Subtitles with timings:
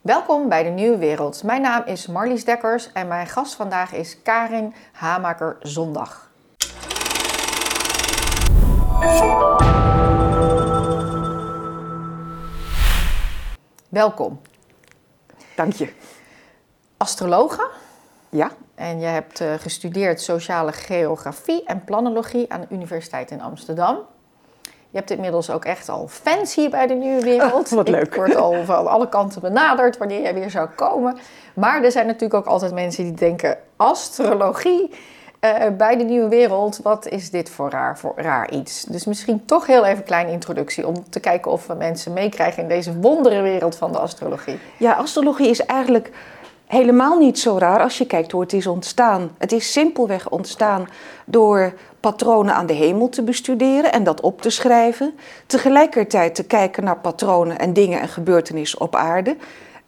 [0.00, 1.42] Welkom bij de Nieuwe Wereld.
[1.42, 6.30] Mijn naam is Marlies Dekkers en mijn gast vandaag is Karin Hamaker Zondag.
[13.88, 14.40] Welkom.
[15.56, 15.92] Dank je.
[16.96, 17.70] Astrologe
[18.28, 23.98] Ja, en je hebt eh, gestudeerd sociale geografie en planologie aan de Universiteit in Amsterdam.
[24.90, 27.70] Je hebt inmiddels ook echt al fans hier bij de Nieuwe Wereld.
[27.70, 28.06] Ah, wat leuk.
[28.06, 31.18] Ik word al van alle kanten benaderd wanneer jij weer zou komen.
[31.54, 34.90] Maar er zijn natuurlijk ook altijd mensen die denken: astrologie
[35.40, 38.84] eh, bij de Nieuwe Wereld, wat is dit voor raar, voor raar iets?
[38.84, 42.62] Dus misschien toch heel even een kleine introductie om te kijken of we mensen meekrijgen
[42.62, 44.58] in deze wonderenwereld van de astrologie.
[44.76, 46.10] ja, astrologie is eigenlijk
[46.66, 49.30] helemaal niet zo raar als je kijkt hoe het is ontstaan.
[49.38, 50.88] Het is simpelweg ontstaan
[51.24, 55.14] door patronen aan de hemel te bestuderen en dat op te schrijven.
[55.46, 59.36] Tegelijkertijd te kijken naar patronen en dingen en gebeurtenissen op aarde.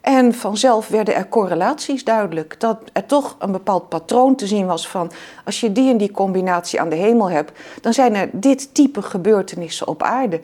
[0.03, 2.59] En vanzelf werden er correlaties duidelijk.
[2.59, 5.11] Dat er toch een bepaald patroon te zien was van...
[5.45, 7.51] als je die en die combinatie aan de hemel hebt...
[7.81, 10.41] dan zijn er dit type gebeurtenissen op aarde.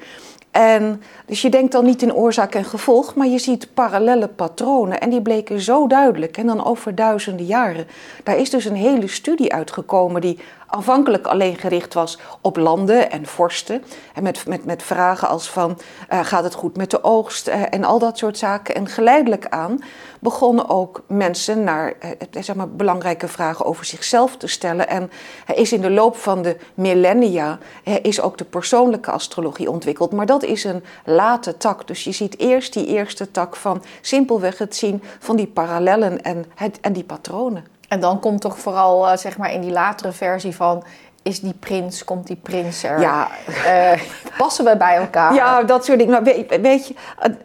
[0.52, 3.16] En dus je denkt dan niet in oorzaak en gevolg...
[3.16, 6.38] maar je ziet parallelle patronen en die bleken zo duidelijk.
[6.38, 7.88] En dan over duizenden jaren.
[8.24, 10.22] Daar is dus een hele studie uitgekomen...
[10.22, 13.84] die aanvankelijk alleen gericht was op landen en vorsten.
[14.14, 17.62] En met, met, met vragen als van, eh, gaat het goed met de oogst eh,
[17.70, 18.76] en al dat soort zaken.
[18.76, 19.84] En geleidelijk aan
[20.20, 24.88] begonnen ook mensen naar eh, zeg maar, belangrijke vragen over zichzelf te stellen.
[24.88, 25.12] En
[25.56, 27.58] is in de loop van de millennia
[28.02, 30.12] is ook de persoonlijke astrologie ontwikkeld.
[30.12, 31.88] Maar dat is een late tak.
[31.88, 36.46] Dus je ziet eerst die eerste tak van simpelweg het zien van die parallellen en,
[36.56, 37.79] het, en die patronen.
[37.90, 40.84] En dan komt toch vooral eh, zeg maar in die latere versie van...
[41.24, 43.00] is die prins, komt die prins er?
[43.00, 43.28] Ja.
[43.66, 44.02] Eh,
[44.38, 45.34] passen we bij elkaar?
[45.34, 46.14] Ja, dat soort dingen.
[46.14, 46.94] Nou, weet, weet je,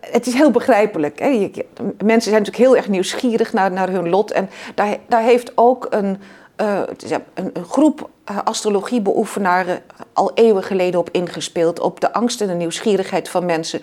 [0.00, 1.18] het is heel begrijpelijk.
[1.18, 1.26] Hè?
[1.26, 1.66] Je- je-
[2.04, 4.30] mensen zijn natuurlijk heel erg nieuwsgierig naar, naar hun lot.
[4.32, 6.20] En daar, daar heeft ook een,
[6.56, 6.80] eh,
[7.34, 8.08] een, een groep
[8.44, 9.80] astrologiebeoefenaren
[10.12, 11.80] al eeuwen geleden op ingespeeld.
[11.80, 13.80] Op de angst en de nieuwsgierigheid van mensen.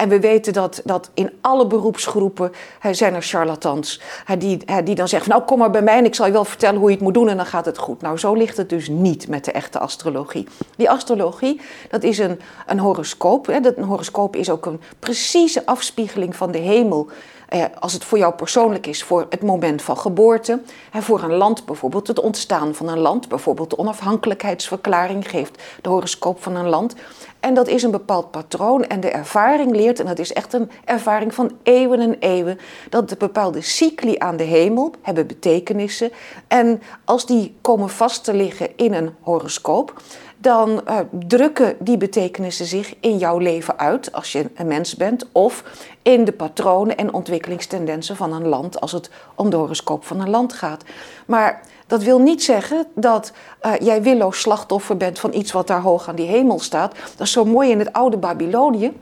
[0.00, 4.00] En we weten dat, dat in alle beroepsgroepen hè, zijn er charlatans.
[4.24, 6.32] Hè, die, hè, die dan zeggen, nou kom maar bij mij en ik zal je
[6.32, 8.00] wel vertellen hoe je het moet doen en dan gaat het goed.
[8.00, 10.46] Nou, zo ligt het dus niet met de echte astrologie.
[10.76, 13.46] Die astrologie, dat is een, een horoscoop.
[13.46, 13.60] Hè.
[13.60, 17.08] Dat, een horoscoop is ook een precieze afspiegeling van de hemel.
[17.50, 20.60] Eh, als het voor jou persoonlijk is, voor het moment van geboorte.
[20.92, 23.28] En voor een land bijvoorbeeld, het ontstaan van een land.
[23.28, 26.94] Bijvoorbeeld de onafhankelijkheidsverklaring geeft de horoscoop van een land.
[27.40, 28.84] En dat is een bepaald patroon.
[28.84, 32.58] En de ervaring leert, en dat is echt een ervaring van eeuwen en eeuwen,
[32.88, 36.10] dat de bepaalde cycli aan de hemel hebben betekenissen.
[36.48, 40.02] En als die komen vast te liggen in een horoscoop,
[40.36, 45.26] dan uh, drukken die betekenissen zich in jouw leven uit als je een mens bent,
[45.32, 45.64] of
[46.02, 50.30] in de patronen en ontwikkelingstendensen van een land als het om de horoscoop van een
[50.30, 50.84] land gaat.
[51.26, 55.80] Maar dat wil niet zeggen dat uh, jij willoos slachtoffer bent van iets wat daar
[55.80, 56.94] hoog aan die hemel staat.
[57.16, 58.92] Dat is zo mooi in het oude Babylonië.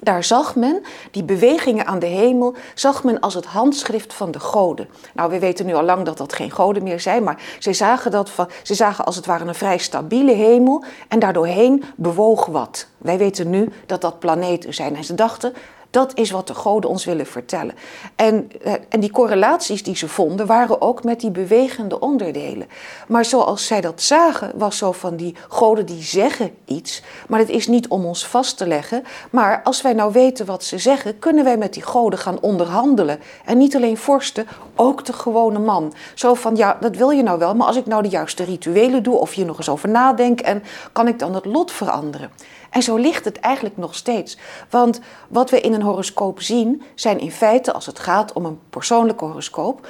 [0.00, 4.40] Daar zag men die bewegingen aan de hemel, zag men als het handschrift van de
[4.40, 4.88] goden.
[5.14, 8.10] Nou, we weten nu al lang dat dat geen goden meer zijn, maar ze zagen,
[8.10, 12.86] dat van, ze zagen als het ware een vrij stabiele hemel en daardoorheen bewoog wat.
[12.98, 14.96] Wij weten nu dat dat planeten zijn.
[14.96, 15.52] En ze dachten,
[15.90, 17.74] dat is wat de goden ons willen vertellen.
[18.16, 18.50] En,
[18.88, 22.68] en die correlaties die ze vonden waren ook met die bewegende onderdelen.
[23.08, 27.48] Maar zoals zij dat zagen, was zo van die goden die zeggen iets, maar het
[27.48, 29.04] is niet om ons vast te leggen.
[29.30, 33.20] Maar als wij nou weten wat ze zeggen, kunnen wij met die goden gaan onderhandelen.
[33.44, 35.94] En niet alleen vorsten, ook de gewone man.
[36.14, 39.02] Zo van, ja, dat wil je nou wel, maar als ik nou de juiste rituelen
[39.02, 40.62] doe of hier nog eens over nadenk, en
[40.92, 42.30] kan ik dan het lot veranderen?
[42.70, 44.36] En zo ligt het eigenlijk nog steeds.
[44.70, 48.58] Want wat we in een horoscoop zien, zijn in feite, als het gaat om een
[48.70, 49.86] persoonlijke horoscoop,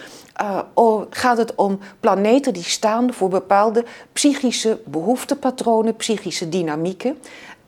[0.77, 7.19] uh, gaat het om planeten die staan voor bepaalde psychische behoeftepatronen, psychische dynamieken.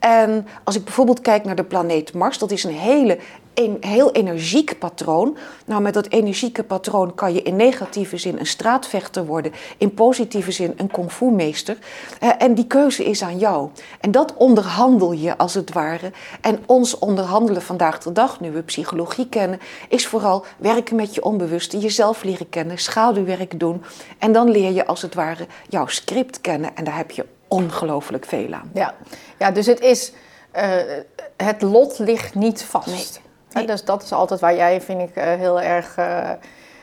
[0.01, 3.19] En als ik bijvoorbeeld kijk naar de planeet Mars, dat is een hele
[3.55, 5.37] een heel energiek patroon.
[5.67, 10.51] Nou, met dat energieke patroon kan je in negatieve zin een straatvechter worden, in positieve
[10.51, 11.79] zin een kung fu meester.
[12.23, 13.69] Uh, en die keuze is aan jou.
[14.01, 16.13] En dat onderhandel je als het ware.
[16.41, 21.25] En ons onderhandelen vandaag de dag, nu we psychologie kennen, is vooral werken met je
[21.25, 23.83] onbewuste, jezelf leren kennen, schaduwwerk doen.
[24.19, 26.77] En dan leer je als het ware jouw script kennen.
[26.77, 28.71] En daar heb je ongelooflijk veel aan.
[28.75, 28.95] Ja,
[29.39, 30.13] ja dus het is.
[30.57, 30.63] Uh,
[31.37, 32.87] het lot ligt niet vast.
[32.87, 33.07] Nee.
[33.53, 33.67] Nee.
[33.67, 36.31] Dus dat is altijd waar jij, vind ik, heel erg uh,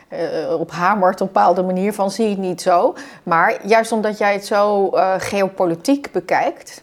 [0.10, 2.96] uh, op hamert op een bepaalde manier van zie het niet zo.
[3.24, 6.82] Maar juist omdat jij het zo geopolitiek bekijkt,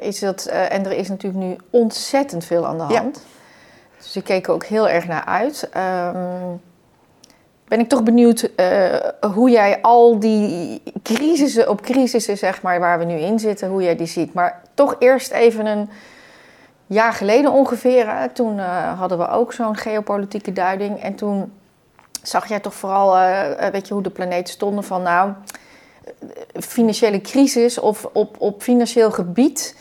[0.00, 3.24] is het, en er is natuurlijk nu ontzettend veel aan de hand.
[3.98, 5.68] Dus ik keek er ook heel erg naar uit.
[5.72, 6.54] Ehm,
[7.68, 8.94] ben ik toch benieuwd uh,
[9.34, 13.82] hoe jij al die crisissen op crisissen, zeg maar, waar we nu in zitten, hoe
[13.82, 14.34] jij die ziet.
[14.34, 15.90] Maar toch eerst even een
[16.86, 18.30] jaar geleden ongeveer.
[18.32, 21.02] Toen uh, hadden we ook zo'n geopolitieke duiding.
[21.02, 21.52] En toen
[22.22, 25.32] zag jij toch vooral, uh, weet je, hoe de planeten stonden van nou,
[26.60, 29.76] financiële crisis of op, op financieel gebied.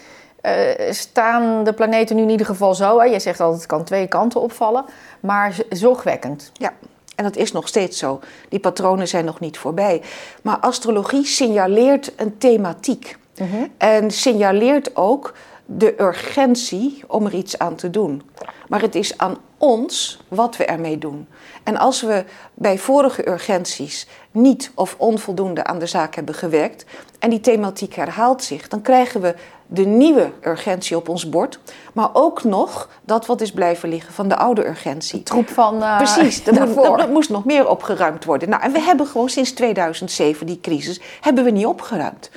[0.90, 3.00] staan de planeten nu in ieder geval zo.
[3.00, 3.06] Hè?
[3.06, 4.86] Je zegt altijd het kan twee kanten opvallen,
[5.20, 6.52] maar zorgwekkend.
[6.54, 6.74] Ja,
[7.16, 8.20] en dat is nog steeds zo.
[8.50, 10.02] Die patronen zijn nog niet voorbij.
[10.42, 13.18] Maar astrologie signaleert een thematiek.
[13.38, 13.68] Mhm.
[13.78, 15.34] En signaleert ook
[15.66, 18.22] de urgentie om er iets aan te doen.
[18.68, 21.28] Maar het is aan ons wat we ermee doen.
[21.64, 26.86] En als we bij vorige urgenties niet of onvoldoende aan de zaak hebben gewerkt
[27.20, 29.36] en die thematiek herhaalt zich, dan krijgen we
[29.68, 31.60] de nieuwe urgentie op ons bord,
[31.94, 35.24] maar ook nog dat wat is blijven liggen van de oude urgentie.
[35.24, 35.76] troep van.
[35.76, 38.50] Uh, Precies, er, moest nog meer opgeruimd worden.
[38.50, 42.30] Nou, en we hebben gewoon sinds 2007 die crisis hebben we niet opgeruimd.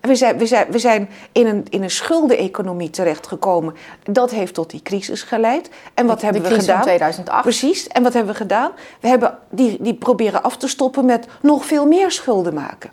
[0.00, 3.74] We zijn, we zijn, we zijn in een, in een schuldeneconomie terechtgekomen.
[4.02, 5.70] Dat heeft tot die crisis geleid.
[5.94, 6.76] En wat hebben we gedaan?
[6.76, 7.42] Van 2008.
[7.42, 7.88] Precies.
[7.88, 8.70] En wat hebben we gedaan?
[9.00, 12.90] We hebben die, die proberen af te stoppen met nog veel meer schulden maken.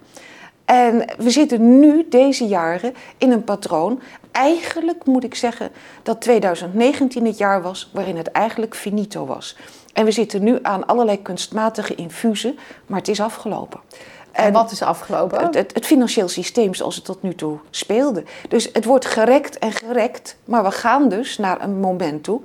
[0.68, 4.02] En we zitten nu, deze jaren, in een patroon.
[4.32, 5.72] Eigenlijk moet ik zeggen
[6.04, 9.58] dat 2019 het jaar was waarin het eigenlijk finito was.
[9.94, 13.80] En we zitten nu aan allerlei kunstmatige infusen, maar het is afgelopen.
[14.32, 15.46] En, wat is afgelopen?
[15.46, 18.24] Het, het, het, financieel systeem zoals het tot nu toe speelde.
[18.50, 22.42] Dus het wordt gerekt en gerekt, maar we gaan dus naar een moment toe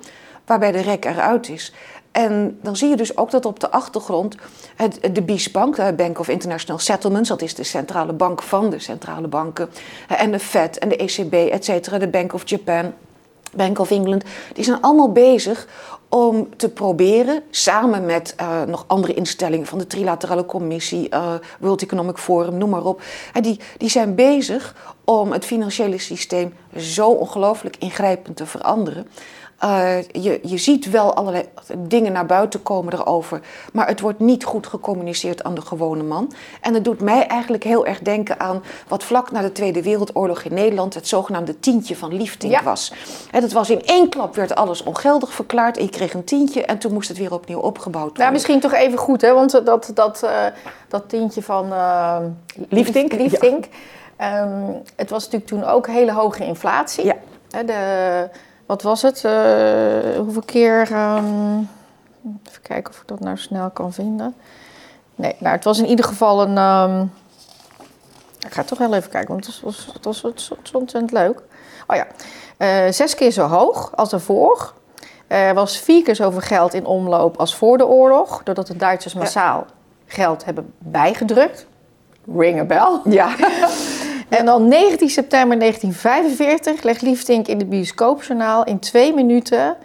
[0.46, 1.72] waarbij de rek eruit is.
[2.12, 4.36] En dan zie je dus ook dat op de achtergrond
[4.76, 8.78] het, de BIS-bank, de Bank of International Settlements, dat is de centrale bank van de
[8.78, 9.70] centrale banken,
[10.08, 12.92] en de Fed en de ECB, et cetera, de Bank of Japan,
[13.56, 15.66] Bank of England, die zijn allemaal bezig
[16.08, 21.82] om te proberen, samen met uh, nog andere instellingen van de Trilaterale Commissie, uh, World
[21.82, 23.02] Economic Forum, noem maar op.
[23.40, 24.74] Die, die zijn bezig
[25.04, 29.06] om het financiële systeem zo ongelooflijk ingrijpend te veranderen.
[29.64, 31.44] Uh, je, je ziet wel allerlei
[31.78, 33.40] dingen naar buiten komen erover,
[33.72, 36.32] maar het wordt niet goed gecommuniceerd aan de gewone man.
[36.60, 40.42] En dat doet mij eigenlijk heel erg denken aan wat vlak na de Tweede Wereldoorlog
[40.42, 42.92] in Nederland het zogenaamde tientje van Liefding was.
[43.30, 45.78] En dat was in één klap werd alles ongeldig verklaard.
[45.78, 48.22] Ik kreeg een tientje en toen moest het weer opnieuw opgebouwd worden.
[48.22, 49.32] Nou, misschien toch even goed, hè?
[49.32, 50.30] want dat, dat, uh,
[50.88, 52.16] dat tientje van uh,
[52.68, 53.64] Liefding, Liefdink,
[54.18, 54.42] ja.
[54.42, 57.04] um, het was natuurlijk toen ook hele hoge inflatie.
[57.04, 57.16] Ja.
[57.62, 58.28] De,
[58.72, 59.22] wat was het?
[59.26, 60.80] Uh, hoeveel keer.
[60.92, 61.69] Um,
[62.48, 64.34] even kijken of ik dat nou snel kan vinden.
[65.14, 66.58] Nee, nou, het was in ieder geval een.
[66.58, 67.12] Um,
[68.46, 71.42] ik ga toch wel even kijken, want het was, het was, het was ontzettend leuk.
[71.86, 72.06] Oh ja,
[72.58, 74.72] uh, zes keer zo hoog als ervoor.
[75.26, 79.14] Er was vier keer zoveel geld in omloop als voor de oorlog, doordat de Duitsers
[79.14, 79.66] massaal
[80.06, 81.66] geld hebben bijgedrukt.
[82.36, 83.00] Ring a bell.
[83.04, 83.34] Ja.
[84.38, 89.76] En dan 19 september 1945 legt Liefdink in het bioscoopjournaal in twee minuten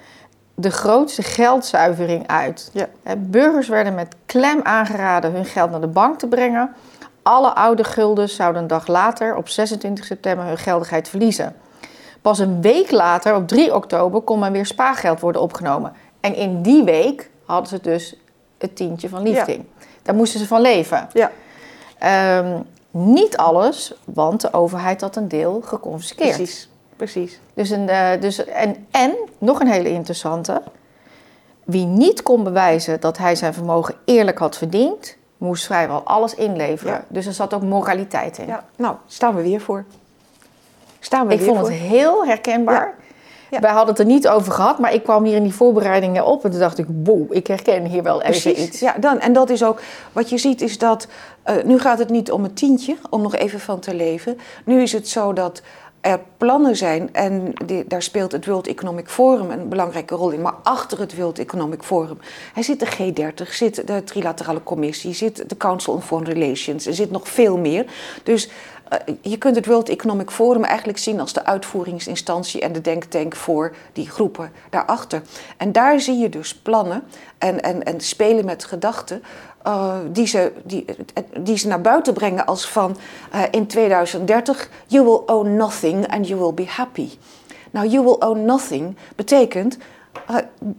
[0.55, 2.71] de grootste geldzuivering uit.
[2.73, 2.87] Ja.
[3.17, 6.75] Burgers werden met klem aangeraden hun geld naar de bank te brengen.
[7.21, 11.55] Alle oude gulden zouden een dag later, op 26 september, hun geldigheid verliezen.
[12.21, 15.93] Pas een week later, op 3 oktober, kon men weer spaargeld worden opgenomen.
[16.19, 18.15] En in die week hadden ze dus
[18.57, 19.65] het tientje van Liefding.
[20.01, 21.09] Daar moesten ze van leven.
[21.13, 21.31] Ja.
[22.39, 26.35] Um, niet alles, want de overheid had een deel geconfiskeerd.
[26.35, 27.39] Precies, precies.
[27.53, 30.61] Dus een, uh, dus, en, en, nog een hele interessante.
[31.63, 36.93] Wie niet kon bewijzen dat hij zijn vermogen eerlijk had verdiend, moest vrijwel alles inleveren.
[36.93, 37.05] Ja.
[37.07, 38.47] Dus er zat ook moraliteit in.
[38.47, 39.85] Ja, nou, staan we weer voor.
[40.99, 42.95] Staan we Ik weer vond het heel herkenbaar.
[42.97, 43.05] Ja.
[43.49, 43.59] Ja.
[43.59, 46.45] Wij hadden het er niet over gehad, maar ik kwam hier in die voorbereidingen op
[46.45, 48.79] en toen dacht ik, wow, ik herken hier wel even iets.
[48.79, 49.79] Ja, dan, en dat is ook,
[50.11, 51.07] wat je ziet is dat,
[51.45, 54.37] uh, nu gaat het niet om een tientje, om nog even van te leven.
[54.65, 55.61] Nu is het zo dat
[56.01, 60.41] er plannen zijn en die, daar speelt het World Economic Forum een belangrijke rol in.
[60.41, 62.17] Maar achter het World Economic Forum
[62.53, 66.93] hij zit de G30, zit de Trilaterale Commissie, zit de Council on Foreign Relations, er
[66.93, 67.85] zit nog veel meer.
[68.23, 68.49] Dus
[69.21, 73.75] je kunt het World Economic Forum eigenlijk zien als de uitvoeringsinstantie en de denktank voor
[73.93, 75.21] die groepen daarachter.
[75.57, 77.03] En daar zie je dus plannen
[77.37, 79.23] en, en, en spelen met gedachten
[79.67, 80.85] uh, die, ze, die,
[81.39, 82.97] die ze naar buiten brengen als van
[83.33, 87.09] uh, in 2030 you will own nothing and you will be happy.
[87.71, 89.77] Nou, you will own nothing betekent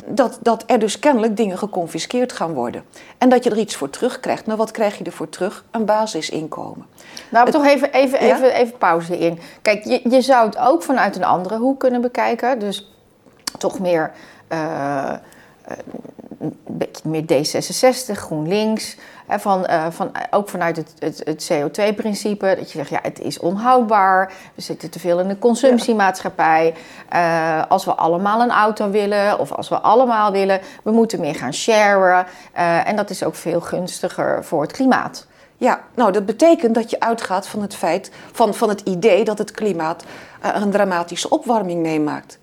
[0.07, 2.85] dat, dat er dus kennelijk dingen geconfiskeerd gaan worden.
[3.19, 4.47] En dat je er iets voor terugkrijgt.
[4.47, 5.65] Nou, wat krijg je ervoor terug?
[5.71, 6.87] Een basisinkomen.
[7.31, 8.37] Nou, het, toch even, even, ja?
[8.37, 9.39] even, even pauze in.
[9.63, 12.59] Kijk, je, je zou het ook vanuit een andere hoek kunnen bekijken.
[12.59, 12.93] Dus
[13.59, 14.13] toch meer
[14.49, 15.13] eh,
[16.39, 18.97] een beetje meer D66, GroenLinks.
[19.31, 22.55] Van, eh, van, ook vanuit het, het, het CO2-principe.
[22.59, 24.33] Dat je zegt, ja, het is onhoudbaar.
[24.55, 26.75] We zitten te veel in de consumptiemaatschappij.
[27.09, 31.35] Eh, als we allemaal een auto willen, of als we allemaal willen, we moeten meer
[31.35, 32.27] gaan sharen.
[32.53, 35.27] Eh, en dat is ook veel gunstiger voor het klimaat.
[35.57, 39.39] Ja, nou dat betekent dat je uitgaat van het feit, van, van het idee dat
[39.39, 40.05] het klimaat
[40.41, 42.39] eh, een dramatische opwarming meemaakt.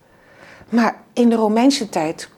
[0.70, 2.30] Maar in de Romeinse tijd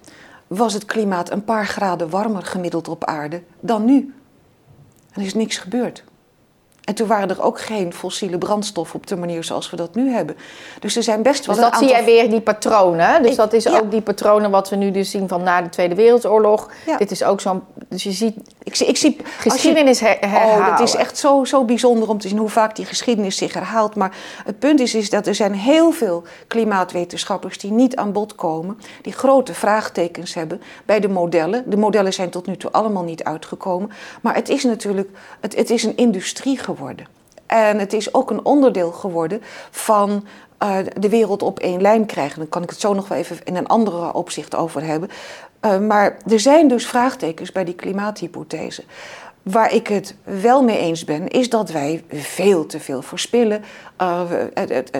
[0.47, 4.13] was het klimaat een paar graden warmer gemiddeld op aarde dan nu.
[5.11, 6.03] En er is niks gebeurd.
[6.87, 10.11] En toen waren er ook geen fossiele brandstof op de manier zoals we dat nu
[10.11, 10.35] hebben.
[10.79, 12.05] Dus er zijn best wel Dus een dat zie aantal...
[12.05, 13.21] jij weer, die patronen.
[13.21, 13.77] Dus Ik- dat is ja.
[13.79, 16.69] ook die patronen wat we nu dus zien van na de Tweede Wereldoorlog.
[16.85, 16.97] Ja.
[16.97, 17.61] Dit is ook zo'n...
[17.89, 20.57] Dus je ziet Ik zie, ik zie, als je- geschiedenis her- herhalen.
[20.67, 23.53] Oh, dat is echt zo, zo bijzonder om te zien hoe vaak die geschiedenis zich
[23.53, 23.95] herhaalt.
[23.95, 24.15] Maar
[24.45, 28.79] het punt is, is dat er zijn heel veel klimaatwetenschappers die niet aan bod komen.
[29.01, 31.63] Die grote vraagtekens hebben bij de modellen.
[31.69, 33.89] De modellen zijn tot nu toe allemaal niet uitgekomen.
[34.21, 36.75] Maar het is natuurlijk het, het is een industrie geworden.
[37.45, 39.41] En het is ook een onderdeel geworden
[39.71, 40.25] van
[40.57, 42.39] eh, de wereld op één lijn krijgen.
[42.39, 45.09] Dan kan ik het zo nog wel even in een andere opzicht over hebben.
[45.59, 48.83] Eh, maar er zijn dus vraagtekens bij die klimaathypothese.
[49.51, 53.63] Waar ik het wel mee eens ben, is dat wij veel te veel verspillen,
[53.97, 54.21] eh,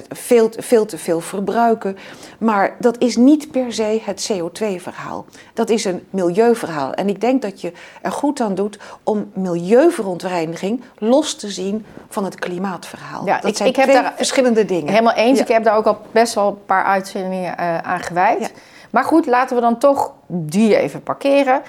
[0.10, 1.98] veel, veel te veel verbruiken.
[2.39, 5.25] Maar dat is niet per se het CO2-verhaal.
[5.54, 6.94] Dat is een milieuverhaal.
[6.94, 12.24] En ik denk dat je er goed aan doet om milieuverontreiniging los te zien van
[12.24, 13.25] het klimaatverhaal.
[13.25, 14.89] Ja, dat ik- zijn ik heb twee daar- verschillende dingen.
[14.89, 15.38] Helemaal eens.
[15.38, 15.44] Ja.
[15.44, 18.39] Ik heb daar ook al best wel een paar uitzendingen eh, aan gewijd.
[18.39, 18.48] Ja.
[18.89, 21.62] Maar goed, laten we dan toch die even parkeren.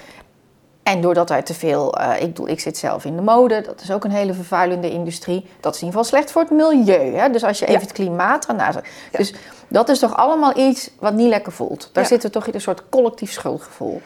[0.83, 1.97] En doordat wij te veel...
[1.97, 3.61] eh, ik, bedoel, ik zit zelf in de mode.
[3.61, 5.45] Dat is ook een hele vervuilende industrie.
[5.59, 7.13] Dat is in ieder geval slecht voor het milieu.
[7.15, 7.29] Hè?
[7.29, 7.85] Dus als je even Ja.
[7.85, 8.79] het klimaat gaat naast...
[9.11, 9.33] Dus
[9.67, 11.89] dat is toch allemaal iets wat niet lekker voelt.
[11.93, 12.09] Daar Ja.
[12.09, 14.01] zit er toch in een soort collectief schuldgevoel.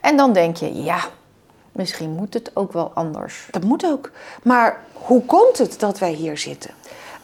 [0.00, 0.98] En dan denk je, ja,
[1.72, 3.48] misschien moet het ook wel anders.
[3.50, 4.10] Dat moet ook.
[4.42, 6.70] Maar hoe komt het dat wij hier zitten?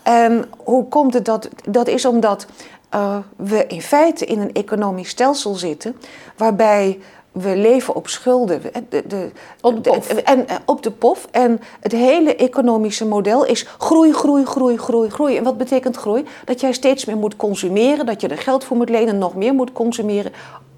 [0.03, 1.49] En hoe komt het dat...
[1.69, 2.47] Dat is omdat
[2.89, 5.97] eh, we in feite in een economisch stelsel zitten...
[6.37, 7.01] waarbij
[7.33, 8.63] we leven op schulden.
[8.89, 10.09] De, de, Op de pof.
[10.09, 11.29] en, eh, op de pof.
[11.31, 15.37] En het hele economische model is groei, groei, groei, groei, groei.
[15.37, 16.25] En wat betekent groei?
[16.45, 19.55] Dat jij steeds meer moet consumeren, dat je er geld voor moet lenen, nog meer
[19.55, 20.33] moet consumeren.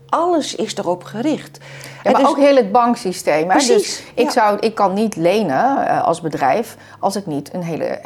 [0.08, 1.58] Alles is erop gericht.
[1.62, 3.42] Ja, maar En dus- ook heel het banksysteem.
[3.42, 3.56] Hè?
[3.56, 4.30] Precies, Dus ik, ja.
[4.30, 8.00] zou, ik kan niet lenen eh, als bedrijf als ik niet een hele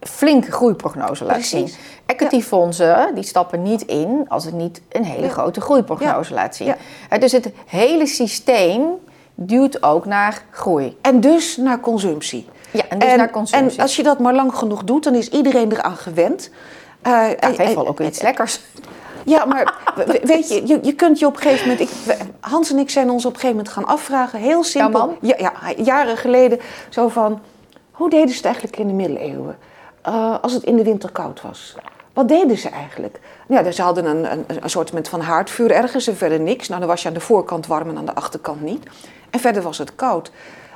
[0.00, 1.80] flinke groeiprognose laat Precies, zien.
[2.06, 5.32] Equityfondsen die stappen niet in als ik niet een hele Ja.
[5.32, 6.74] grote groeiprognose laat zien.
[7.08, 8.82] Eh, Dus het hele systeem
[9.34, 10.96] duwt ook naar groei.
[11.00, 12.48] En dus naar consumptie.
[12.70, 13.76] Ja, en dus naar consumptie.
[13.76, 16.50] En als je dat maar lang genoeg doet, dan is iedereen eraan gewend.
[17.02, 18.60] Ja, het heeft wel ook iets lekkers.
[19.24, 19.74] Ja, maar
[20.06, 21.90] we- weet je, je, je kunt je op een gegeven moment...
[21.90, 25.16] Ik, Hans en ik zijn ons op een gegeven moment gaan afvragen, heel simpel.
[25.20, 27.40] ja, jaren geleden, zo van...
[27.90, 29.58] Hoe deden ze het eigenlijk in de middeleeuwen?
[30.02, 31.74] Eh, als het in de winter koud was.
[32.12, 33.20] Wat deden ze eigenlijk?
[33.48, 36.68] Ja, dus ze hadden een, een, een soort van haardvuur ergens en verder niks.
[36.68, 38.86] Nou, dan was je aan de voorkant warm en aan de achterkant niet.
[39.30, 40.30] En verder was het koud.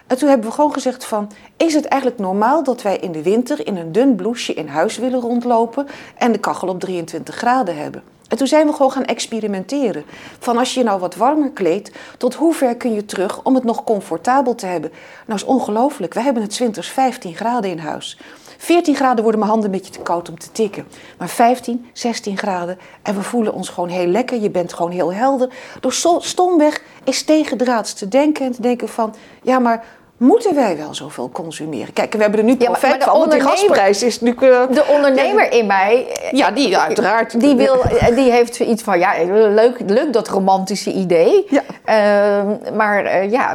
[0.06, 1.30] En toen hebben we gewoon gezegd van...
[1.56, 4.98] is het eigenlijk normaal dat wij in de winter in een dun blouseje in huis
[4.98, 5.86] willen rondlopen...
[6.18, 8.02] en de kachel op 23 graden hebben?
[8.28, 10.04] En toen zijn we gewoon gaan experimenteren.
[10.38, 13.64] Van als je nou wat warmer kleedt, tot hoe ver kun je terug om het
[13.64, 14.92] nog comfortabel te hebben?
[15.26, 16.14] Nou, is ongelooflijk.
[16.14, 18.18] We hebben het winters 15 graden in huis.
[18.64, 20.86] 14 graden worden mijn handen een beetje te koud om te tikken.
[21.18, 24.40] Maar 15, 16 graden en we voelen ons gewoon heel lekker.
[24.40, 25.48] Je bent gewoon heel helder.
[25.80, 29.14] Door stomweg is tegendraads te denken en te denken van...
[29.42, 29.84] ja, maar
[30.16, 31.92] moeten wij wel zoveel consumeren?
[31.92, 34.20] Kijk, we hebben er nu Ja, maar- profijt maar de van, want die gasprijs is
[34.20, 34.30] nu...
[34.30, 36.06] eh, De ondernemer in mij...
[36.22, 37.40] eh, ja, die uiteraard.
[37.40, 37.82] Die, wil,
[38.14, 39.12] die heeft zoiets van, ja,
[39.48, 41.46] leuk, leuk dat romantische idee.
[41.48, 41.62] Ja.
[41.84, 43.54] Ehm, maar eh, ja,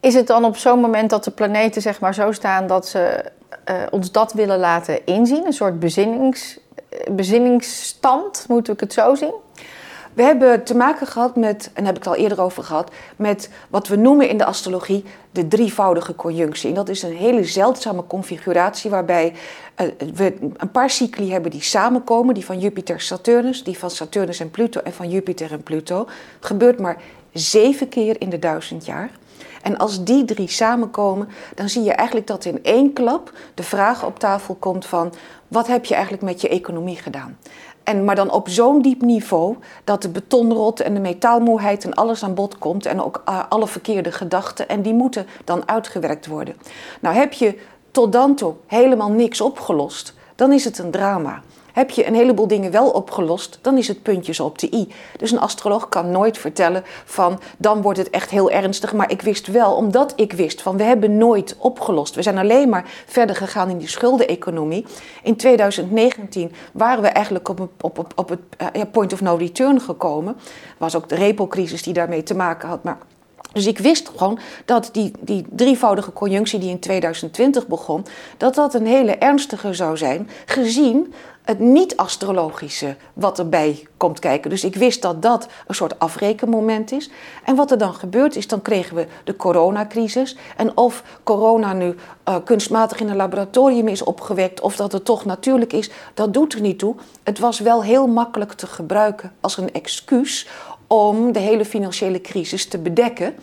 [0.00, 3.24] is het dan op zo'n moment dat de planeten zeg maar zo staan dat ze
[3.64, 5.46] eh, ons dat willen laten inzien?
[5.46, 9.34] Een soort bezinnings, eh, bezinningsstand, moet ik het zo zien?
[10.16, 13.50] We hebben te maken gehad met, en heb ik het al eerder over gehad, met
[13.68, 16.68] wat we noemen in de astrologie de drievoudige conjunctie.
[16.68, 19.32] En dat is een hele zeldzame configuratie waarbij
[19.74, 24.50] eh, we een paar cycli hebben die samenkomen, die van Jupiter-Saturnus, die van Saturnus en
[24.50, 26.06] Pluto en van Jupiter en Pluto.
[26.40, 29.10] Gebeurt maar zeven keer in de duizend jaar.
[29.66, 34.04] En als die drie samenkomen, dan zie je eigenlijk dat in één klap de vraag
[34.04, 35.12] op tafel komt van
[35.48, 37.38] wat heb je eigenlijk met je economie gedaan?
[37.82, 42.22] En, maar dan op zo'n diep niveau dat de betonrot en de metaalmoeheid en alles
[42.22, 46.54] aan bod komt en ook eh, alle verkeerde gedachten en die moeten dan uitgewerkt worden.
[47.00, 47.58] Nou heb je
[47.90, 51.42] tot dan toe helemaal niks opgelost, dan is het een drama.
[51.76, 54.88] Heb je een heleboel dingen wel opgelost, dan is het puntjes op de i.
[55.16, 58.92] Dus een astroloog kan nooit vertellen van dan wordt het echt heel ernstig.
[58.92, 62.14] Maar ik wist wel, omdat ik wist van we hebben nooit opgelost.
[62.14, 64.86] We zijn alleen maar verder gegaan in die schuldeneconomie.
[65.22, 68.40] In 2019 waren we eigenlijk op, op, op, op het
[68.76, 70.36] uh, point of no return gekomen.
[70.78, 72.82] was ook de repo-crisis die daarmee te maken had.
[72.82, 72.98] Maar
[73.56, 78.04] dus ik wist gewoon dat die, die drievoudige conjunctie die in 2020 begon,
[78.36, 81.14] dat dat een hele ernstige zou zijn, gezien
[81.46, 84.50] het niet-astrologische wat erbij komt kijken.
[84.50, 87.10] Dus ik wist dat dat een soort afrekenmoment is.
[87.44, 90.36] En wat er dan gebeurt is, dan kregen we de coronacrisis.
[90.56, 91.94] En of corona nu
[92.28, 96.52] uh, kunstmatig in een laboratorium is opgewekt of dat het toch natuurlijk is, dat doet
[96.52, 96.94] er niet toe.
[97.22, 100.48] Het was wel heel makkelijk te gebruiken als een excuus
[100.86, 103.34] om de hele financiële crisis te bedekken.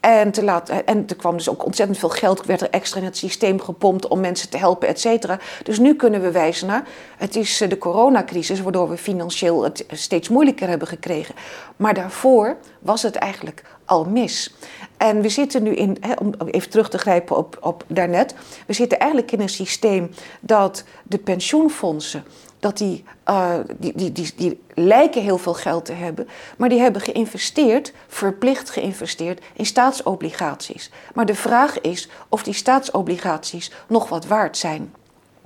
[0.00, 3.04] En, te laten, en er kwam dus ook ontzettend veel geld, werd er extra in
[3.04, 5.38] het systeem gepompt om mensen te helpen, et cetera.
[5.62, 9.84] Dus nu kunnen we wijzen naar, het is eh, de coronacrisis, waardoor we financieel het
[9.90, 11.34] steeds moeilijker hebben gekregen.
[11.76, 14.54] Maar daarvoor was het eigenlijk al mis.
[14.96, 18.34] En we zitten nu in, om even terug te grijpen op, op daarnet,
[18.66, 22.24] we zitten eigenlijk in een systeem dat de pensioenfondsen
[22.60, 26.80] dat die, uh, die, die, die, die lijken heel veel geld te hebben, maar die
[26.80, 30.90] hebben geïnvesteerd, verplicht geïnvesteerd in staatsobligaties.
[31.14, 34.92] Maar de vraag is of die staatsobligaties nog wat waard zijn.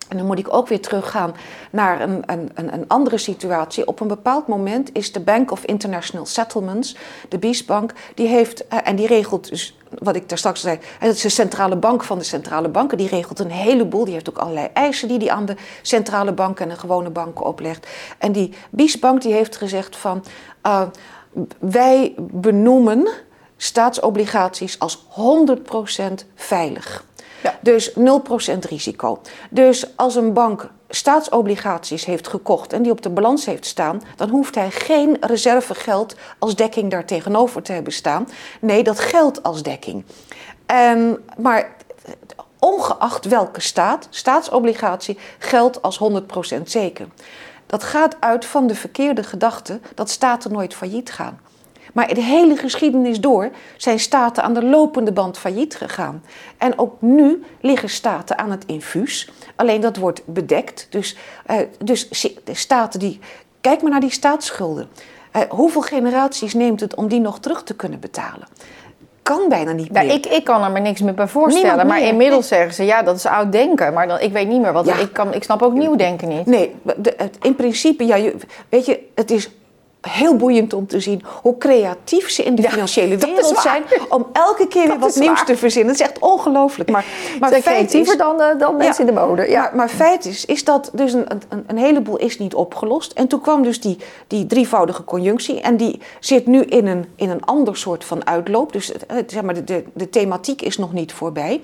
[0.08, 1.34] En dan moet ik ook weer teruggaan
[1.70, 3.86] naar een, een, een andere situatie.
[3.86, 6.96] Op een bepaald moment is de Bank of International Settlements,
[7.28, 11.16] de BIS-bank, die heeft, eh, en die regelt dus wat ik daar straks zei, het
[11.16, 12.98] is de centrale bank van de centrale banken.
[12.98, 14.04] Die regelt een heleboel.
[14.04, 17.44] Die heeft ook allerlei eisen die die aan de centrale banken en de gewone banken
[17.44, 17.86] oplegt.
[18.18, 20.24] En die BIS-bank die heeft gezegd van,
[20.66, 20.82] uh,
[21.58, 23.08] wij benoemen
[23.56, 27.04] staatsobligaties als 100% veilig.
[27.42, 27.58] Ja.
[27.60, 27.94] Dus 0%
[28.68, 29.20] risico.
[29.50, 34.28] Dus als een bank staatsobligaties heeft gekocht en die op de balans heeft staan, dan
[34.28, 38.28] hoeft hij geen reservegeld als dekking daar tegenover te hebben staan.
[38.60, 40.04] Nee, dat geldt als dekking.
[40.66, 41.76] En, maar
[42.58, 46.00] ongeacht welke staat, staatsobligatie geldt als
[46.58, 47.08] 100% zeker.
[47.66, 51.40] Dat gaat uit van de verkeerde gedachte dat staten nooit failliet gaan.
[51.94, 56.22] Maar de hele geschiedenis door zijn staten aan de lopende band failliet gegaan.
[56.58, 59.30] En ook nu liggen staten aan het infuus.
[59.56, 60.86] Alleen dat wordt bedekt.
[60.90, 61.16] Dus,
[61.50, 62.08] uh, dus
[62.44, 63.20] de staten die.
[63.60, 64.88] Kijk maar naar die staatsschulden.
[65.36, 68.48] Uh, hoeveel generaties neemt het om die nog terug te kunnen betalen?
[69.24, 70.10] kan bijna niet meer.
[70.10, 71.86] ik, ik kan er me niks meer bij voorstellen.
[71.86, 73.92] Maar inmiddels zeggen ze, ja, dat is oud denken.
[73.92, 74.86] Maar dan, ik weet niet meer wat.
[74.86, 76.46] Ik, kan, ik snap ook nieuw denken niet.
[76.46, 78.34] Nee, de, in principe, ja, je,
[78.68, 79.50] weet je, het is
[80.10, 83.82] heel boeiend om te zien hoe creatief ze in de financiële wereld zijn.
[84.08, 85.92] Om elke keer weer wat nieuws te verzinnen.
[85.92, 86.90] Het is echt ongelooflijk.
[86.90, 87.04] Maar,
[87.40, 89.50] maar feit creatiever is, dan, uh, dan mensen in de mode.
[89.50, 89.60] Ja.
[89.60, 93.12] Maar, maar, feit is, is dat dus een, een, een, heleboel is niet opgelost.
[93.12, 95.60] En toen kwam dus die, die drievoudige conjunctie.
[95.60, 98.72] En die zit nu in een, in een ander soort van uitloop.
[98.72, 98.92] Dus
[99.26, 101.60] zeg maar, de, de, de thematiek is nog niet voorbij.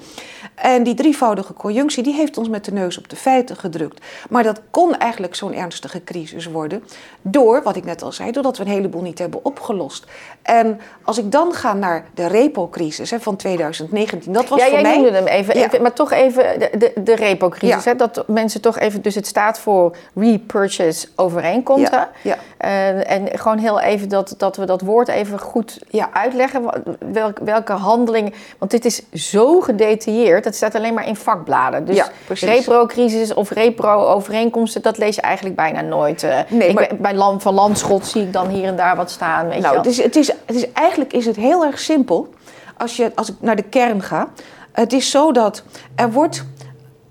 [0.54, 4.04] En die drievoudige conjunctie die heeft ons met de neus op de feiten gedrukt.
[4.30, 6.82] Maar dat kon eigenlijk zo'n ernstige crisis worden.
[7.22, 10.06] Door, wat ik net al zei doordat we een heleboel niet hebben opgelost.
[10.42, 14.82] En als ik dan ga naar de repo-crisis van 2019, dat was ja, voor jij
[14.82, 14.94] mij...
[14.94, 17.84] noemde hem even, even, maar toch even de, de, de repo-crisis.
[17.84, 17.94] Ja.
[17.94, 22.08] Dat mensen toch even, dus het staat voor repurchase overeenkomsten.
[22.22, 22.38] Ja.
[22.64, 25.78] Uh, en gewoon heel even dat, dat we dat woord even goed
[26.12, 26.64] uitleggen.
[27.12, 31.84] Welk, welke handeling, want dit is zo gedetailleerd, het staat alleen maar in vakbladen.
[31.84, 36.22] Dus repro-crisis of repro-overeenkomsten, dat lees je eigenlijk bijna nooit.
[36.22, 36.88] Uh, nee, maar...
[36.98, 39.48] bij Land van Landschot zie ik dan hier en daar wat staan.
[39.48, 42.34] Weet nou, je is, het, is, het is eigenlijk is het heel erg simpel.
[42.76, 44.28] Als, je, als ik naar de kern ga.
[44.72, 45.62] Het is zo dat
[45.94, 46.44] er wordt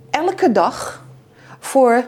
[0.09, 1.03] elke dag
[1.59, 2.05] voor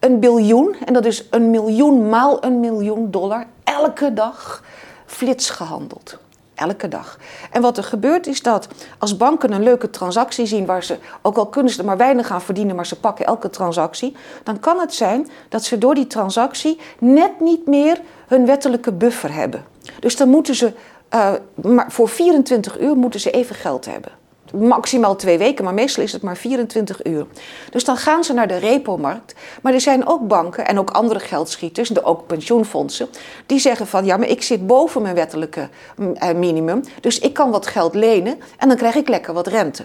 [0.00, 4.62] een biljoen, en dat is een miljoen maal een miljoen dollar, elke dag
[5.06, 6.18] flits gehandeld.
[6.54, 7.18] Elke dag.
[7.50, 11.36] En wat er gebeurt is dat als banken een leuke transactie zien waar ze, ook
[11.36, 14.94] al kunnen ze maar weinig gaan verdienen, maar ze pakken elke transactie, dan kan het
[14.94, 19.64] zijn dat ze door die transactie net niet meer hun wettelijke buffer hebben.
[20.00, 20.72] Dus dan moeten ze,
[21.14, 24.19] uh, maar voor 24 uur moeten ze even geld hebben
[24.52, 27.26] maximaal twee weken, maar meestal is het maar 24 uur.
[27.70, 29.34] Dus dan gaan ze naar de repo-markt.
[29.62, 33.08] Maar er zijn ook banken en ook andere geldschieters, ook pensioenfondsen,
[33.46, 37.32] die zeggen van ja, maar ik zit boven mijn wettelijke mm, eh, minimum, dus ik
[37.32, 39.84] kan wat geld lenen en dan krijg ik lekker wat rente.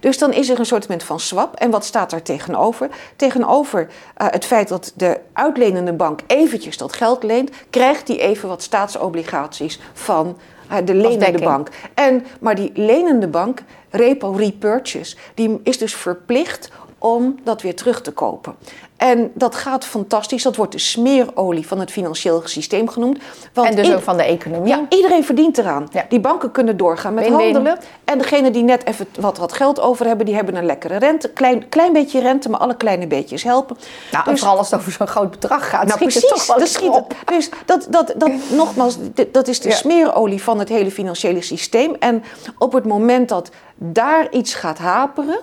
[0.00, 1.54] Dus dan is er een soort van swap.
[1.54, 2.88] En wat staat daar tegenover?
[3.16, 8.48] Tegenover uh, het feit dat de uitlenende bank eventjes dat geld leent, krijgt die even
[8.48, 10.38] wat staatsobligaties van
[10.84, 11.68] de lenende bank.
[11.94, 18.02] En, maar die lenende bank, repo repurchase, die is dus verplicht om dat weer terug
[18.02, 18.54] te kopen.
[19.02, 20.42] En dat gaat fantastisch.
[20.42, 23.18] Dat wordt de smeerolie van het financieel systeem genoemd.
[23.52, 24.68] Want en dus ook van de economie.
[24.68, 25.88] ja, iedereen verdient eraan.
[25.92, 26.04] Ja.
[26.08, 27.78] Die banken kunnen doorgaan met handelen.
[28.04, 31.28] En degenen die net even wat, wat geld over hebben, die hebben een lekkere rente.
[31.28, 33.76] Klein, klein beetje rente, maar alle kleine beetjes helpen.
[34.12, 36.26] Nou, en Dus- vooral als het over zo'n groot bedrag gaat, nou, precies.
[36.28, 37.14] toch wel dat schiet op.
[37.24, 38.96] Dus dat, dat, dat, nogmaals,
[39.32, 39.74] dat is de Ja.
[39.74, 41.94] smeerolie van het hele financiële systeem.
[41.98, 42.22] En
[42.58, 45.38] op het moment dat daar iets gaat haperen,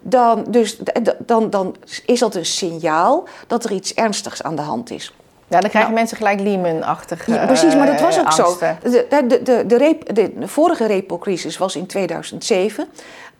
[0.00, 0.78] dan, dus,
[1.18, 5.14] dan, dan is dat een signaal dat er iets ernstigs aan de hand is.
[5.48, 8.42] Ja, dan krijgen mensen gelijk Lehman-achtige Ja, precies, maar dat was ook eh, zo.
[8.42, 8.78] angsten.
[8.82, 12.88] De, de, de, de, rep- de, de vorige repo-crisis was in 2007.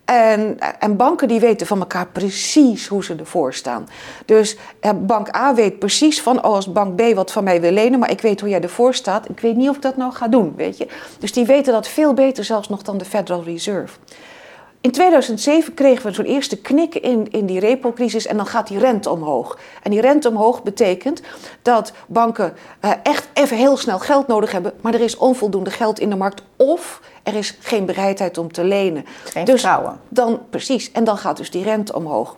[0.04, 3.88] En, en banken die weten van elkaar precies hoe ze ervoor staan.
[4.24, 7.70] Dus eh, bank A weet precies van, oh, als bank B wat van mij wil
[7.72, 9.28] lenen, maar ik weet hoe jij ervoor staat.
[9.28, 10.86] Ik weet niet of ik dat nou ga doen, weet je.
[11.18, 13.98] Dus die weten dat veel beter zelfs nog dan de Federal Reserve.
[14.82, 18.78] In 2007 kregen we zo'n eerste knik in, in die repo-crisis en dan gaat die
[18.78, 19.58] rente omhoog.
[19.82, 21.22] En die rente omhoog betekent
[21.62, 25.98] dat banken eh, echt even heel snel geld nodig hebben, maar er is onvoldoende geld
[25.98, 29.04] in de markt of er is geen bereidheid om te lenen.
[29.24, 30.00] Geen dus vertrouwen.
[30.08, 32.36] dan precies, en dan gaat dus die rente omhoog.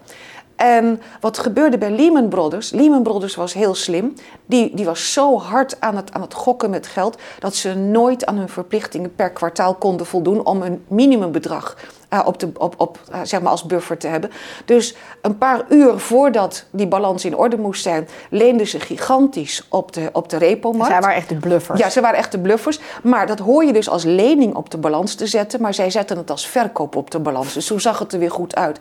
[0.62, 2.70] En wat gebeurde bij Lehman Brothers?
[2.70, 4.14] Lehman Brothers was heel slim.
[4.46, 8.27] Die, die was zo hard aan het, aan het gokken met geld dat ze nooit
[8.27, 11.77] aan hun verplichtingen per kwartaal konden voldoen om een minimumbedrag
[12.09, 14.31] eh, op de, op, op, eh, zeg maar als buffer te hebben.
[14.64, 19.92] Dus een paar uur voordat die balans in orde moest zijn, leenden ze gigantisch op
[19.92, 20.92] de, op de repo-markt.
[20.92, 21.81] Zij waren echt de bluffers.
[21.81, 22.81] Ja, ze waren echte bluffers.
[23.03, 25.61] Maar dat hoor je dus als lening op de balans te zetten.
[25.61, 27.53] Maar zij zetten het als verkoop op de balans.
[27.53, 28.79] Dus toen zag het er weer goed uit.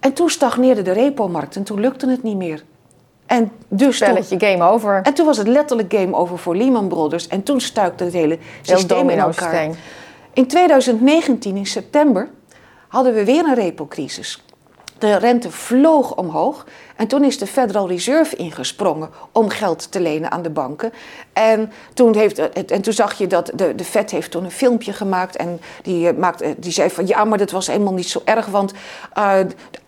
[0.00, 2.64] En toen stagneerde de repo-markt en toen lukte het niet meer.
[3.26, 5.00] En dus toen, Spelletje game over.
[5.02, 7.28] en toen was het letterlijk game over voor Lehman Brothers.
[7.28, 9.68] En toen stuikte het hele systeem in elkaar.
[10.32, 12.28] In 2019, in september,
[12.88, 14.42] hadden we weer een repo-crisis.
[14.98, 16.66] De rente vloog omhoog
[16.98, 20.92] en toen is de Federal Reserve ingesprongen om geld te lenen aan de banken.
[21.32, 24.92] En toen, heeft, en toen zag je dat de, de Fed heeft toen een filmpje
[24.92, 28.20] gemaakt en die, eh, maakte, die zei van ja, maar dat was helemaal niet zo
[28.24, 28.72] erg, want
[29.12, 29.40] eh,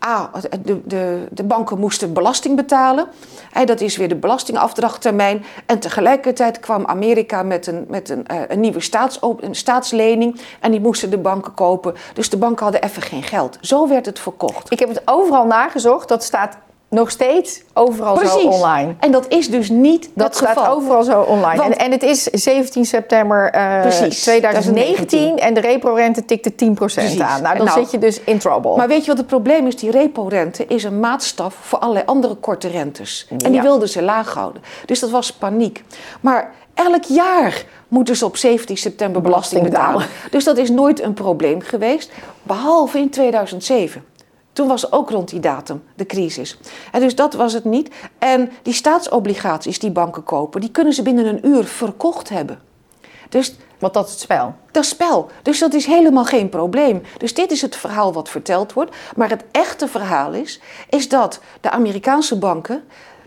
[0.05, 0.31] A,
[0.63, 3.07] de, de, de banken moesten belasting betalen.
[3.51, 5.45] Hè, dat is weer de belastingafdrachttermijn.
[5.65, 10.71] En tegelijkertijd kwam Amerika met een, met een, eh, een nieuwe staatsop- een staatslening en
[10.71, 11.95] die moesten de banken kopen.
[12.13, 13.57] Dus de banken hadden even geen geld.
[13.61, 14.71] Zo werd het verkocht.
[14.71, 16.07] Ik heb het overal nagezocht.
[16.07, 16.57] Dat staat
[16.91, 18.95] nog steeds overal zo online.
[18.99, 20.75] En dat is dus niet Dat het staat geval.
[20.75, 21.61] overal zo online.
[21.61, 26.73] Want- en, en het is 17 september eh, Precies, 2019 en de repo-rente tikte 10%
[26.75, 27.19] Precies.
[27.19, 27.41] aan.
[27.41, 28.75] Nou, dan Nou, zit je dus in trouble.
[28.75, 29.75] Maar weet je wat het probleem is?
[29.75, 33.27] Die repo-rente is een maatstaf voor allerlei andere korte rentes.
[33.43, 34.61] En die wilden ze laag houden.
[34.85, 35.83] Dus dat was paniek.
[36.21, 40.07] Maar elk jaar moeten ze op 17 september belasting Belasting betalen.
[40.09, 40.31] betalen.
[40.31, 42.11] Dus dat is nooit een probleem geweest.
[42.43, 44.03] Behalve in 2007.
[44.53, 46.57] Toen was ook rond die datum de crisis.
[46.91, 47.93] En dus dat was het niet.
[48.17, 52.59] En die staatsobligaties die banken kopen, die kunnen ze binnen een uur verkocht hebben.
[53.29, 54.55] Dus Want dat is het spel.
[54.71, 55.29] dat is spel.
[55.41, 57.01] Dus dat is helemaal geen probleem.
[57.17, 58.95] Dus dit is het verhaal wat verteld wordt.
[59.15, 62.83] Maar het echte verhaal is, is dat de Amerikaanse banken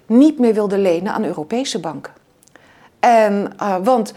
[0.07, 2.13] niet meer wilden lenen aan Europese banken.
[3.01, 4.13] En, eh, want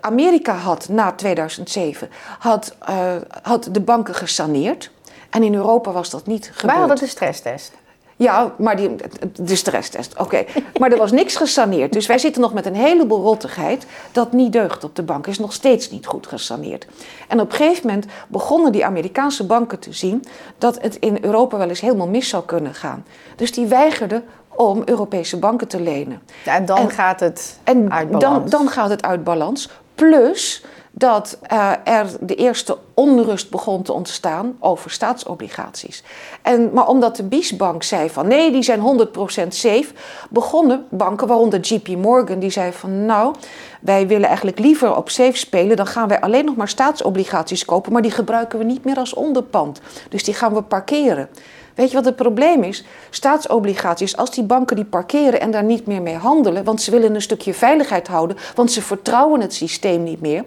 [0.00, 4.90] Amerika had na 2007 had, eh, had de banken gesaneerd.
[5.30, 6.62] En in Europa was dat niet gebeurd.
[6.62, 7.72] Wij hadden de stresstest.
[8.18, 8.96] Ja, maar die,
[9.40, 10.44] de stresstest, oké.
[10.80, 11.92] Maar er was niks gesaneerd.
[11.92, 15.26] Dus wij zitten nog met een heleboel rottigheid dat niet deugt op de bank.
[15.26, 16.86] Is nog steeds niet goed gesaneerd.
[17.28, 20.24] En op een gegeven moment begonnen die Amerikaanse banken te zien
[20.58, 23.04] dat het in Europa wel eens helemaal mis zou kunnen gaan.
[23.36, 26.22] Dus die weigerden om Europese banken te lenen.
[26.44, 28.50] Ja, en dan En- gaat het En uit dan, balans.
[28.50, 29.70] dan gaat het uit balans.
[29.94, 30.64] Plus
[30.98, 36.02] dat eh, er de eerste onrust begon te ontstaan over staatsobligaties.
[36.42, 39.86] En, maar omdat de Biesbank zei van nee, die zijn 100% safe,
[40.30, 43.34] begonnen banken, waaronder JP Morgan, die zei van nou,
[43.80, 47.92] wij willen eigenlijk liever op safe spelen, dan gaan wij alleen nog maar staatsobligaties kopen,
[47.92, 49.80] maar die gebruiken we niet meer als onderpand.
[50.08, 51.28] Dus die gaan we parkeren.
[51.74, 52.84] Weet je wat het probleem is?
[53.10, 57.14] Staatsobligaties, als die banken die parkeren en daar niet meer mee handelen, want ze willen
[57.14, 60.44] een stukje veiligheid houden, want ze vertrouwen het systeem niet meer,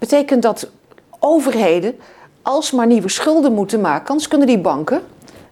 [0.00, 0.70] betekent dat
[1.18, 1.98] overheden
[2.42, 5.02] alsmaar nieuwe schulden moeten maken, anders kunnen die banken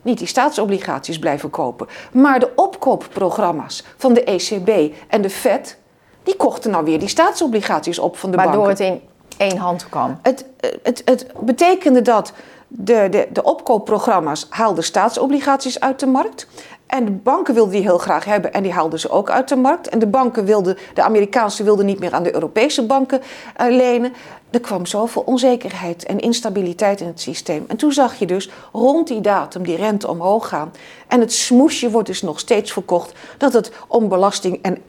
[0.02, 1.86] niet die staatsobligaties blijven kopen.
[2.12, 5.78] Maar de opkoopprogramma's van de ECB en de Fed,
[6.22, 8.84] die kochten nou weer die staatsobligaties op van de Waardoor banken.
[8.84, 9.02] het in
[9.36, 10.18] één hand kwam.
[10.22, 10.44] Het,
[10.82, 12.32] het, het betekende dat
[12.68, 16.46] de, de, de opkoopprogramma's haalden staatsobligaties uit de markt.
[16.86, 19.56] En de banken wilden die heel graag hebben en die haalden ze ook uit de
[19.56, 19.88] markt.
[19.88, 23.20] En de banken wilden, de Amerikaanse wilden niet meer aan de Europese banken
[23.60, 24.12] uh, lenen.
[24.50, 27.64] Er kwam zoveel onzekerheid en instabiliteit in het systeem.
[27.68, 30.72] En toen zag je dus rond die datum die rente omhoog gaan.
[31.08, 34.82] En het smoesje wordt dus nog steeds verkocht dat het om belasting en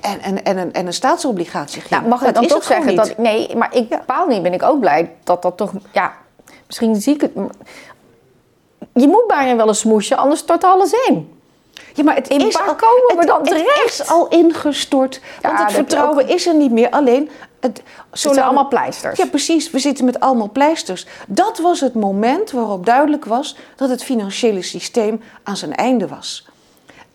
[0.00, 1.90] en, en, en, een, en een staatsobligatie ging.
[1.90, 3.18] Nou, mag ik dan toch zeggen dat.
[3.18, 5.72] Nee, maar ik bepaal niet, ben ik ook blij dat dat toch.
[5.92, 6.14] Ja,
[6.66, 7.30] misschien zie ik het.
[8.94, 11.35] Je moet bijna wel een smoesje, anders stort alles in.
[11.96, 14.00] Ja, maar het in is waar al, komen we het, dan het terecht?
[14.00, 15.20] is al ingestort.
[15.42, 16.30] Ja, want het vertrouwen ook.
[16.30, 16.90] is er niet meer.
[16.90, 17.30] Alleen,
[17.60, 19.18] het, Het zijn allemaal pleisters.
[19.18, 19.70] Ja, precies.
[19.70, 21.06] We zitten met allemaal pleisters.
[21.28, 26.46] Dat was het moment waarop duidelijk was dat het financiële systeem aan zijn einde was.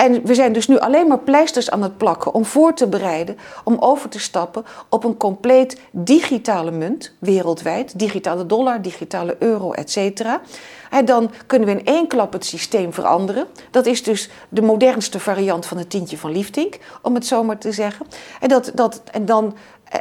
[0.01, 3.37] En we zijn dus nu alleen maar pleisters aan het plakken om voor te bereiden
[3.63, 7.99] om over te stappen op een compleet digitale munt wereldwijd.
[7.99, 10.41] Digitale dollar, digitale euro, et cetera.
[10.89, 13.47] En dan kunnen we in één klap het systeem veranderen.
[13.71, 17.57] Dat is dus de modernste variant van het tientje van Liefdink, om het zo maar
[17.57, 18.05] te zeggen.
[18.39, 19.55] En, dat, dat, en, dan,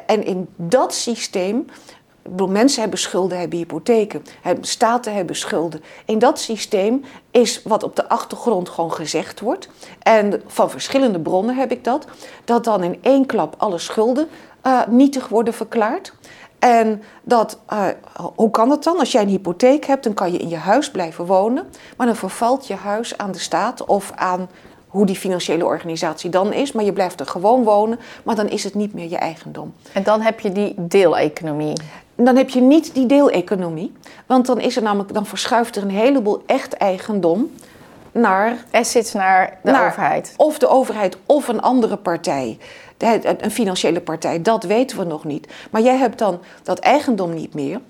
[0.07, 1.67] en in dat systeem
[2.49, 4.25] mensen hebben schulden, hebben hypotheken,
[4.61, 5.83] staten hebben schulden.
[6.05, 9.69] In dat systeem is wat op de achtergrond gewoon gezegd wordt.
[10.03, 12.07] En van verschillende bronnen heb ik dat.
[12.45, 14.29] Dat dan in één klap alle schulden
[14.67, 16.13] uh, nietig worden verklaard.
[16.59, 17.87] En dat, uh,
[18.35, 18.99] hoe kan het dan?
[18.99, 21.69] Als jij een hypotheek hebt, dan kan je in je huis blijven wonen.
[21.97, 24.49] Maar dan vervalt je huis aan de staat of aan
[24.89, 26.73] hoe die financiële organisatie dan is.
[26.73, 29.75] Maar je blijft er gewoon wonen, maar dan is het niet meer je eigendom.
[29.93, 31.77] En dan heb je die deeleconomie.
[32.25, 33.93] Dan heb je niet die deeleconomie.
[34.27, 37.51] Want dan, is er namelijk, dan verschuift er een heleboel echt eigendom
[38.13, 38.65] naar...
[38.71, 40.35] Assets naar de naar overheid.
[40.37, 42.59] Of de overheid of een andere partij.
[43.39, 45.53] Een financiële partij, dat weten we nog niet.
[45.71, 47.81] Maar jij hebt dan dat eigendom niet meer.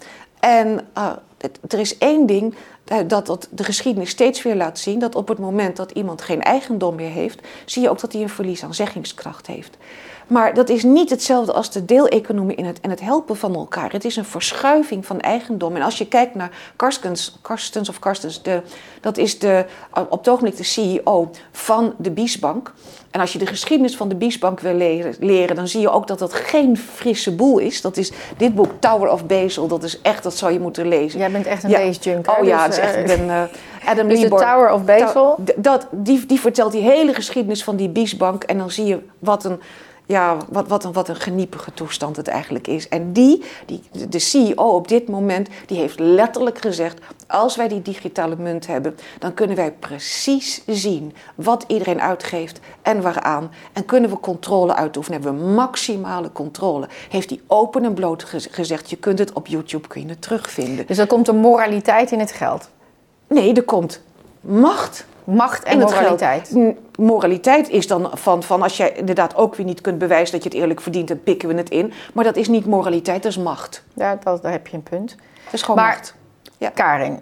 [0.41, 1.11] En uh,
[1.69, 2.55] er is één ding
[3.07, 6.43] dat, dat de geschiedenis steeds weer laat zien: dat op het moment dat iemand geen
[6.43, 9.77] eigendom meer heeft, zie je ook dat hij een verlies aan zeggingskracht heeft.
[10.31, 13.93] Maar dat is niet hetzelfde als de deeleconomie in het, en het helpen van elkaar.
[13.93, 15.77] Het is een verschuiving van eigendom.
[15.77, 18.63] En als je kijkt naar Karstens, Karstens of Karstens, de,
[19.01, 19.65] dat is de,
[20.09, 22.73] op het ogenblik de CEO van de Biesbank.
[23.11, 26.07] En als je de geschiedenis van de Biesbank wil leren, leren, dan zie je ook
[26.07, 27.81] dat dat geen frisse boel is.
[27.81, 31.19] Dat is dit boek Tower of Basil, dat is echt, dat zou je moeten lezen.
[31.19, 31.79] Jij bent echt een Ja.
[31.79, 32.39] beestjunker.
[32.39, 33.43] Oh ja, dus, echt, eh, ik ben uh,
[33.87, 34.43] Adam Dus de Lieborg.
[34.43, 35.37] Tower of Basil?
[35.45, 38.45] D- Dat, die, die vertelt die hele geschiedenis van die Biesbank.
[38.45, 39.61] En dan zie je wat een,
[40.11, 42.89] ja, wat, wat, een, wat een geniepige toestand het eigenlijk is.
[42.89, 46.99] En die, die, de CEO op dit moment, die heeft letterlijk gezegd...
[47.27, 51.15] als wij die digitale munt hebben, dan kunnen wij precies zien...
[51.35, 53.51] wat iedereen uitgeeft en waaraan.
[53.73, 55.23] En kunnen we controle uitoefenen.
[55.23, 56.89] Hebben we maximale controle.
[57.09, 58.91] Heeft hij open en bloot gez- gezegd...
[58.91, 60.87] je kunt het op YouTube kun je het terugvinden.
[60.87, 62.69] Dus er komt een moraliteit in het geld.
[63.27, 64.01] Nee, er komt
[64.41, 66.57] macht Macht en het moraliteit.
[66.97, 70.49] Moraliteit is dan van, van als jij inderdaad ook weer niet kunt bewijzen dat je
[70.49, 71.93] het eerlijk verdient, dan pikken we het in.
[72.15, 73.85] Maar dat is niet moraliteit, dat is macht.
[73.95, 75.17] Ja, dat, daar heb je een punt.
[75.45, 76.15] Dat is gewoon Maar- macht.
[76.59, 76.71] Ja.
[76.75, 77.21] Karin,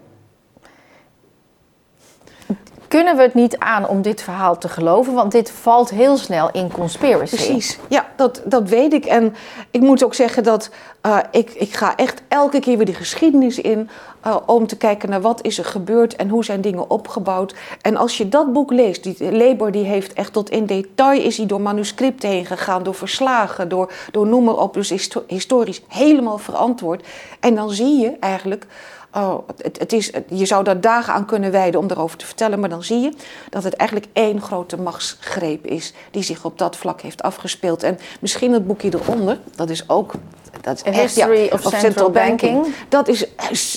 [2.89, 5.15] kunnen we het niet aan om dit verhaal te geloven?
[5.15, 7.37] Want dit valt heel snel in conspiracy.
[7.37, 9.05] Precies, ja, dat, dat weet ik.
[9.05, 9.35] En
[9.71, 10.71] ik moet ook zeggen dat
[11.07, 13.89] uh, ik, ik ga echt elke keer weer de geschiedenis in...
[14.27, 17.55] Uh, om te kijken naar wat is er gebeurd en hoe zijn dingen opgebouwd.
[17.83, 21.21] En als je dat boek leest, die Leber die heeft echt tot in detail...
[21.21, 24.75] is hij door manuscripten heen gegaan, door verslagen, door, door noem maar op.
[24.75, 27.07] Dus histo historisch helemaal verantwoord.
[27.41, 28.67] En dan zie je eigenlijk...
[29.15, 32.61] Oh, het, het is, je zou daar dagen aan kunnen wijden om daarover te vertellen,
[32.61, 33.13] maar dan zie je
[33.51, 37.83] dat het eigenlijk één grote machtsgreep is die zich op dat vlak heeft afgespeeld.
[37.83, 40.15] En misschien het boekje eronder, dat is ook.
[40.61, 42.75] Dat is echt, ja, History of Central Banking.
[42.89, 43.27] Dat is,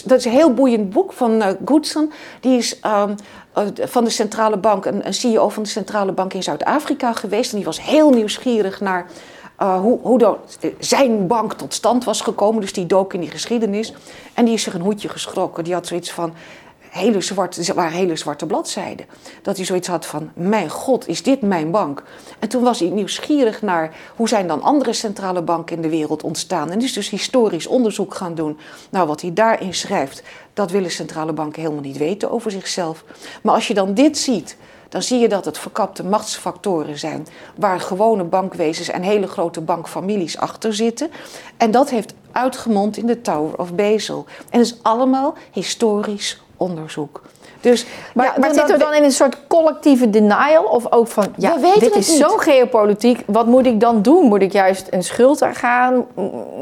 [0.06, 2.12] dat is een heel boeiend boek van uh, Goodson.
[2.40, 3.16] Die is um,
[3.58, 7.52] uh, van de centrale bank, een, een CEO van de centrale bank in Zuid-Afrika geweest.
[7.52, 9.06] En die was heel nieuwsgierig naar
[9.62, 10.38] uh, hoe, hoe
[10.80, 12.62] zijn bank tot stand was gekomen.
[12.62, 13.94] Dus die dook in die geschiedenis.
[14.34, 15.64] En die is zich een hoedje geschrokken.
[15.64, 16.34] Die had zoiets van.
[16.92, 19.06] Hele zwarte, waren hele zwarte bladzijden.
[19.42, 22.04] Dat hij zoiets had van: Mijn god, is dit mijn bank?
[22.40, 26.24] En toen was hij nieuwsgierig naar hoe zijn dan andere centrale banken in de wereld
[26.24, 26.72] ontstaan.
[26.72, 28.58] En is dus historisch onderzoek gaan doen.
[28.90, 33.04] Nou, wat hij daarin schrijft, dat willen centrale banken helemaal niet weten over zichzelf.
[33.44, 34.58] Maar als je dan dit ziet,
[34.92, 37.28] dan zie je dat het verkapte machtsfactoren zijn.
[37.56, 41.10] Waar gewone bankwezens en hele grote bankfamilies achter zitten.
[41.58, 44.26] En dat heeft uitgemond in de Tower of Basil.
[44.50, 47.22] En het is allemaal historisch onderzoek.
[47.62, 50.64] Dus, Maar, ja, maar dan- zitten we dan in een soort collectieve denial?
[50.64, 52.18] Of ook van, ja, We weten dit is niet.
[52.18, 53.24] zo geopolitiek.
[53.26, 54.26] Wat moet ik dan doen?
[54.26, 56.06] Moet ik juist een schuld aangaan?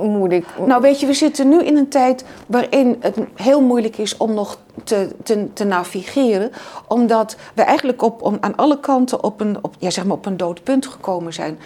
[0.02, 0.46] Moet ik...
[0.66, 4.34] Nou, weet je, we zitten nu in een tijd waarin het heel moeilijk is om
[4.34, 6.52] nog te, te, te navigeren.
[6.88, 10.26] Omdat we eigenlijk op, om, aan alle kanten op een, op, ja, zeg maar op
[10.26, 11.60] een dood punt gekomen zijn.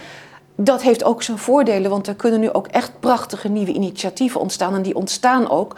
[0.56, 4.74] Dat heeft ook zijn voordelen, want er kunnen nu ook echt prachtige nieuwe initiatieven ontstaan.
[4.74, 5.76] En die ontstaan ook,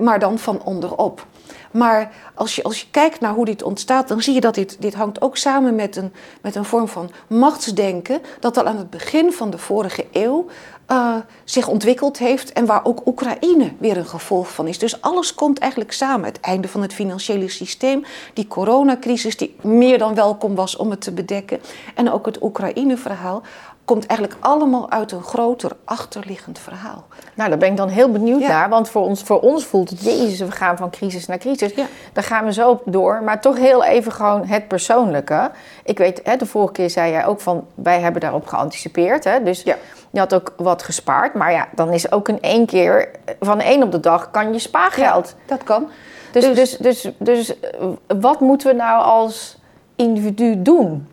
[0.00, 1.26] maar dan van onderop.
[1.70, 4.76] Maar als je, als je kijkt naar hoe dit ontstaat, dan zie je dat dit,
[4.80, 8.20] dit hangt ook samen met een, met een vorm van machtsdenken.
[8.40, 10.46] Dat al aan het begin van de vorige eeuw
[10.86, 14.78] eh, zich ontwikkeld heeft en waar ook Oekraïne weer een gevolg van is.
[14.78, 16.26] Dus alles komt eigenlijk samen.
[16.26, 21.00] Het einde van het financiële systeem, die coronacrisis die meer dan welkom was om het
[21.00, 21.60] te bedekken
[21.94, 23.42] en ook het Oekraïne-verhaal
[23.84, 27.04] komt eigenlijk allemaal uit een groter achterliggend verhaal.
[27.34, 28.48] Nou, daar ben ik dan heel benieuwd Ja.
[28.48, 28.68] naar.
[28.68, 31.74] Want voor ons, voor ons voelt het, jezus, we gaan van crisis naar crisis.
[31.74, 31.86] Ja.
[32.12, 33.22] Daar gaan we zo op door.
[33.22, 35.50] Maar toch heel even gewoon het persoonlijke.
[35.84, 39.24] Ik weet, hè, de vorige keer zei jij ook van, wij hebben daarop geanticipeerd.
[39.24, 39.42] Hè?
[39.42, 39.76] Dus Ja.
[40.10, 41.34] je had ook wat gespaard.
[41.34, 43.08] Maar ja, dan is ook in één keer,
[43.40, 45.34] van een op de dag, kan je spaargeld.
[45.46, 45.88] Dat kan.
[46.32, 47.70] Dus, Dus- dus, dus, dus, eh,
[48.20, 49.56] wat moeten we nou als
[49.96, 51.08] individu doen?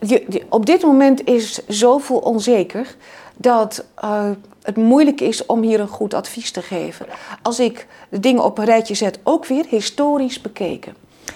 [0.00, 2.96] Je, je- op dit moment is zoveel onzeker
[3.36, 4.30] dat eh,
[4.62, 7.06] het moeilijk is om hier een goed advies te geven.
[7.42, 10.94] Als ik de dingen op een rijtje zet, ook weer historisch bekeken.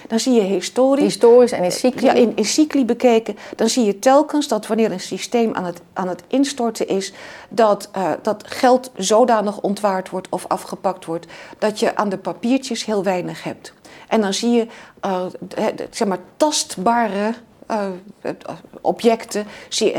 [0.08, 2.06] Dan zie je historisch, Historisch en in cycli.
[2.06, 5.80] ja, in, in cycli bekeken, dan zie je telkens dat wanneer een systeem aan het,
[5.92, 7.12] aan het instorten is,
[7.48, 11.26] dat, eh, dat geld zodanig ontwaard wordt of afgepakt wordt,
[11.58, 13.72] dat je aan de papiertjes heel weinig hebt.
[14.08, 14.66] En dan zie je,
[15.00, 15.22] eh,
[15.90, 17.34] zeg maar, tastbare
[17.70, 17.86] eh,
[18.80, 19.46] objecten.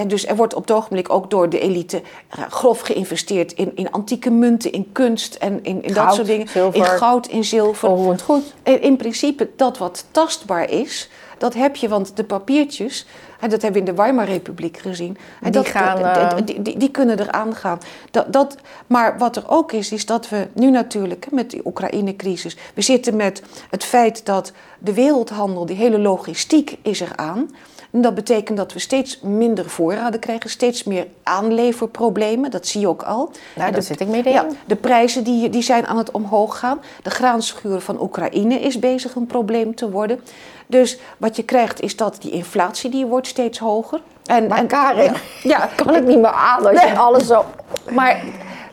[0.07, 3.91] Dus er wordt op het ogenblik ook door de elite eh, grof geïnvesteerd in, in
[3.91, 6.47] antieke munten, in kunst en in, in dat soort dingen.
[6.47, 6.79] zilver.
[6.79, 7.89] In goud, in zilver.
[7.89, 8.53] Onroerend goed.
[8.63, 13.05] En in principe dat wat tastbaar is, dat heb je, want de papiertjes,
[13.41, 16.77] en dat hebben we in de Weimarrepubliek gezien, en Die dat, gaan, eh, die, die,
[16.77, 17.79] die kunnen eraan gaan.
[18.11, 22.57] Dat, dat, maar wat er ook is, is dat we nu natuurlijk met die Oekraïne-crisis,
[22.73, 27.49] we zitten met het feit dat de wereldhandel, die hele logistiek is eraan.
[27.91, 32.51] En dat betekent dat we steeds minder voorraden krijgen, steeds meer aanleverproblemen.
[32.51, 33.31] Dat zie je ook al.
[33.55, 34.41] Nou, daar zit ik middenin.
[34.49, 36.81] ja, de prijzen die, die zijn aan het omhoog gaan.
[37.03, 40.21] De graanschuur van Oekraïne is bezig een probleem te worden.
[40.67, 44.01] Dus wat je krijgt is dat die inflatie die wordt steeds hoger.
[44.25, 46.97] En, Maar en, Karin, ja, kan ik niet meer aan als je Nee.
[46.97, 47.45] alles zo...
[47.89, 48.23] maar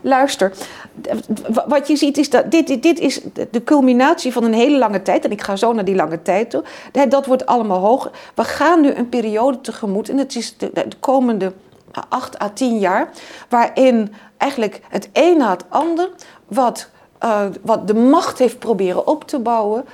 [0.00, 0.52] luister,
[1.66, 5.02] wat je ziet is dat dit, dit, dit is de culminatie van een hele lange
[5.02, 5.24] tijd.
[5.24, 6.64] En ik ga zo naar die lange tijd toe.
[7.08, 8.10] Dat wordt allemaal hoger.
[8.34, 10.08] We gaan nu een periode tegemoet.
[10.08, 11.52] En het is de, de komende
[12.08, 13.10] acht à tien jaar.
[13.48, 16.08] Waarin eigenlijk het een na het ander
[16.46, 19.84] wat, eh, wat de macht heeft proberen op te bouwen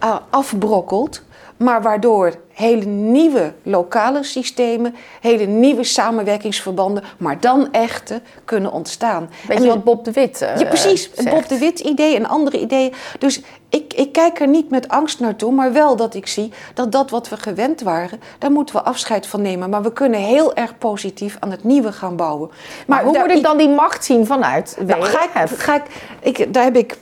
[0.00, 1.22] eh, afbrokkelt.
[1.58, 9.30] Maar waardoor hele nieuwe lokale systemen, hele nieuwe samenwerkingsverbanden, maar dan echte, kunnen ontstaan.
[9.48, 11.10] Weet En je we- wat Bob de Wit eh, ja, precies.
[11.14, 11.30] Zegt?
[11.30, 12.92] Bob de Wit idee en andere ideeën.
[13.18, 16.92] Dus ik, ik kijk er niet met angst naartoe, maar wel dat ik zie dat
[16.92, 19.70] dat wat we gewend waren, daar moeten we afscheid van nemen.
[19.70, 22.50] Maar we kunnen heel erg positief aan het nieuwe gaan bouwen.
[22.86, 25.82] Maar hoe moet ik dan die macht zien vanuit nou, ga ik, ga ik,
[26.20, 26.98] ik, daar heb ik,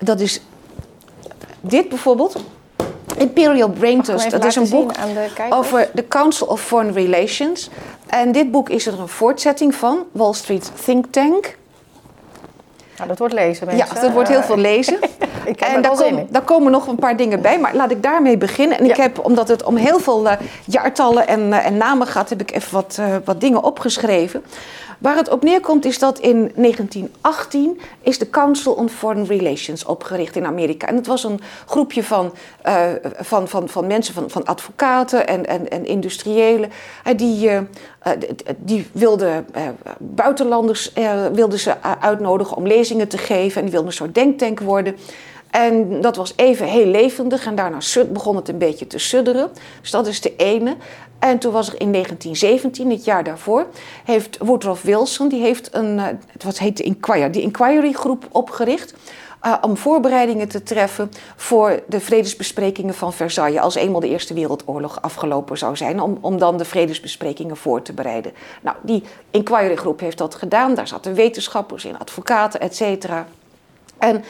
[0.00, 0.40] dat is
[1.60, 2.36] dit bijvoorbeeld.
[3.18, 7.70] Imperial Brain Trust, dat is een boek de over de Council of Foreign Relations.
[8.06, 11.56] En dit boek is er een voortzetting van, Wall Street Think Tank.
[12.96, 13.86] Nou, dat wordt lezen, mensen.
[13.94, 14.98] Ja, dat wordt heel veel lezen.
[15.44, 16.26] Ik en daar, in.
[16.30, 18.78] daar komen nog een paar dingen bij, maar laat ik daarmee beginnen.
[18.78, 19.02] En ik Ja.
[19.02, 22.52] heb, omdat het om heel veel eh, jaartallen en, eh, en namen gaat, heb ik
[22.52, 24.44] even wat, eh, wat dingen opgeschreven.
[24.98, 30.36] Waar het op neerkomt is dat in 1918 is de Council on Foreign Relations opgericht
[30.36, 30.86] in Amerika.
[30.86, 32.32] En het was een groepje van,
[33.18, 36.70] van, van, van mensen, van, van advocaten en, en, en industriëlen.
[37.16, 37.50] die,
[38.56, 43.56] die wilden eh, buitenlanders eh, wilden ze eh, uitnodigen om lezingen te geven.
[43.56, 44.96] En die wilden een soort denktank worden.
[45.50, 47.78] En dat was even heel levendig en daarna
[48.12, 49.50] begon het een beetje te sudderen.
[49.80, 50.76] Dus dat is de ene.
[51.18, 53.66] En toen was er in 1917, het jaar daarvoor,
[54.04, 56.06] heeft Woodrow Wilson, die heeft een, eh,
[56.44, 58.94] wat heet de Inquiry, die Inquiry groep opgericht.
[59.46, 63.60] Eh, om voorbereidingen te treffen voor de vredesbesprekingen van Versailles.
[63.60, 67.92] Als eenmaal de Eerste Wereldoorlog afgelopen zou zijn, om, om dan de vredesbesprekingen voor te
[67.92, 68.32] bereiden.
[68.62, 70.74] Nou, die Inquiry groep heeft dat gedaan.
[70.74, 73.26] Daar zaten wetenschappers in, advocaten, et cetera.
[73.98, 74.24] En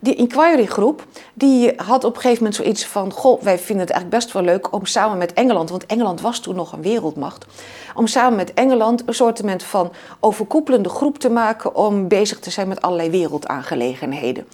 [0.00, 3.12] die inquiry groep die had op een gegeven moment zoiets van...
[3.12, 5.70] goh, wij vinden het eigenlijk best wel leuk om samen met Engeland...
[5.70, 7.46] want Engeland was toen nog een wereldmacht...
[7.94, 11.74] om samen met Engeland een soort van overkoepelende groep te maken...
[11.74, 14.46] om bezig te zijn met allerlei wereldaangelegenheden.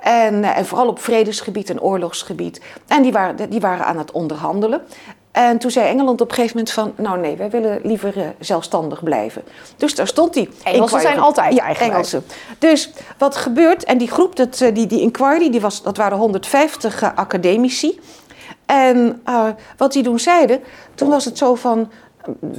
[0.00, 2.60] En, en vooral op vredesgebied en oorlogsgebied.
[2.86, 4.82] En die waren, die waren aan het onderhandelen.
[5.34, 6.92] En toen zei Engeland op een gegeven moment van...
[6.96, 9.42] nou nee, wij willen liever uh, zelfstandig blijven.
[9.76, 11.92] Dus daar stond die Engelsen zijn altijd ja, eigenlijk.
[11.92, 12.24] Engelsen.
[12.58, 13.84] Dus wat gebeurt...
[13.84, 18.00] en die groep, dat, die, die inquiry, die was, dat waren 150 uh, academici...
[18.66, 20.60] En uh, wat die toen zeiden,
[20.94, 21.90] toen was het zo van...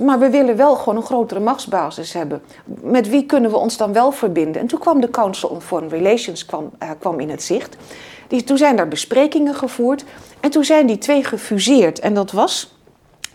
[0.04, 2.42] maar we willen wel gewoon een grotere machtsbasis hebben.
[2.66, 4.62] Met wie kunnen we ons dan wel verbinden?
[4.62, 7.78] En toen kwam de Council on Foreign Relations kwam, uh, kwam in het zicht.
[8.28, 10.06] Die, toen zijn daar besprekingen gevoerd.
[10.40, 12.00] En toen zijn die twee gefuseerd.
[12.00, 12.76] En dat was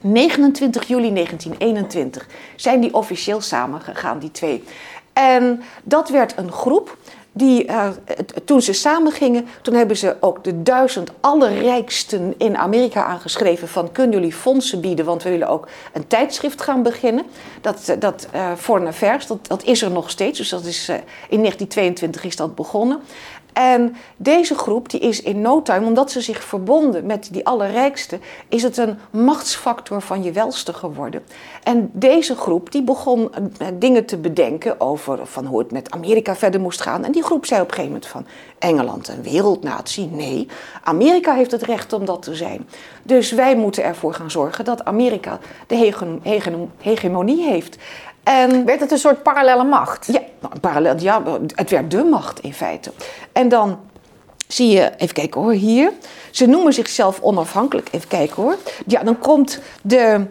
[0.01, 2.27] 29 juli 1921.
[2.57, 4.65] Zijn die officieel samengegaan, die twee.
[5.13, 6.97] En dat werd een groep
[7.41, 7.89] die, uh,
[8.45, 13.93] toen ze samen gingen, toen hebben ze ook de duizend allerrijksten in Amerika aangeschreven van
[13.93, 17.25] kunnen jullie fondsen bieden, want we willen ook een tijdschrift gaan beginnen.
[17.61, 20.89] Dat, dat uh, dat, dat is er nog steeds, dus dat is,
[21.29, 23.01] in 1922 is dat begonnen.
[23.53, 28.19] En deze groep die is in no time, omdat ze zich verbonden met die allerrijkste,
[28.49, 31.23] is het een machtsfactor van je welste geworden.
[31.63, 33.31] En deze groep die begon
[33.75, 37.05] dingen te bedenken over van hoe het met Amerika verder moest gaan.
[37.05, 38.27] En die groep zei op een gegeven moment van
[38.59, 40.07] Engeland een wereldnatie?
[40.07, 40.49] Nee,
[40.83, 42.69] Amerika heeft het recht om dat te zijn.
[43.03, 47.79] Dus wij moeten ervoor gaan zorgen dat Amerika de hege hege hegemonie heeft.
[48.31, 50.07] En werd het een soort parallele macht?
[50.13, 50.21] Ja,
[50.61, 51.23] parallel, ja,
[51.55, 52.93] het werd de macht in feite.
[53.33, 53.79] En dan
[54.47, 55.93] zie je, even kijken hoor, hier.
[56.31, 57.89] Ze noemen zichzelf onafhankelijk.
[57.93, 58.57] Even kijken hoor.
[58.87, 60.27] Ja, dan komt de.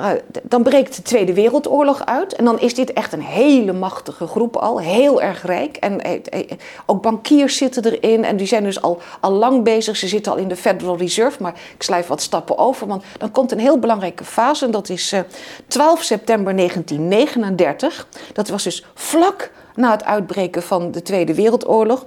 [0.00, 0.10] Uh,
[0.42, 2.34] dan breekt de Tweede Wereldoorlog uit.
[2.34, 4.80] En dan is dit echt een hele machtige groep al.
[4.80, 5.76] Heel erg rijk.
[5.76, 6.50] En eh,
[6.86, 8.24] ook bankiers zitten erin.
[8.24, 9.96] En die zijn dus al, al lang bezig.
[9.96, 11.42] Ze zitten al in de Federal Reserve.
[11.42, 12.86] Maar ik slijf wat stappen over.
[12.86, 14.64] Want dan komt een heel belangrijke fase.
[14.64, 15.20] En dat is uh,
[15.66, 18.06] 12 september 1939.
[18.32, 22.04] Dat was dus vlak na het uitbreken van de Tweede Wereldoorlog.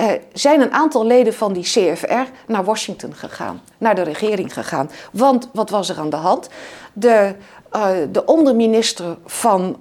[0.00, 4.90] Uh, zijn een aantal leden van die CFR naar Washington gegaan, naar de regering gegaan.
[5.12, 6.48] Want wat was er aan de hand?
[6.92, 7.34] De,
[7.76, 9.78] uh, de onderminister van,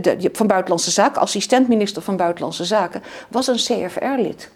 [0.00, 4.50] de, van Buitenlandse Zaken, assistentminister van Buitenlandse Zaken, was een CFR-lid.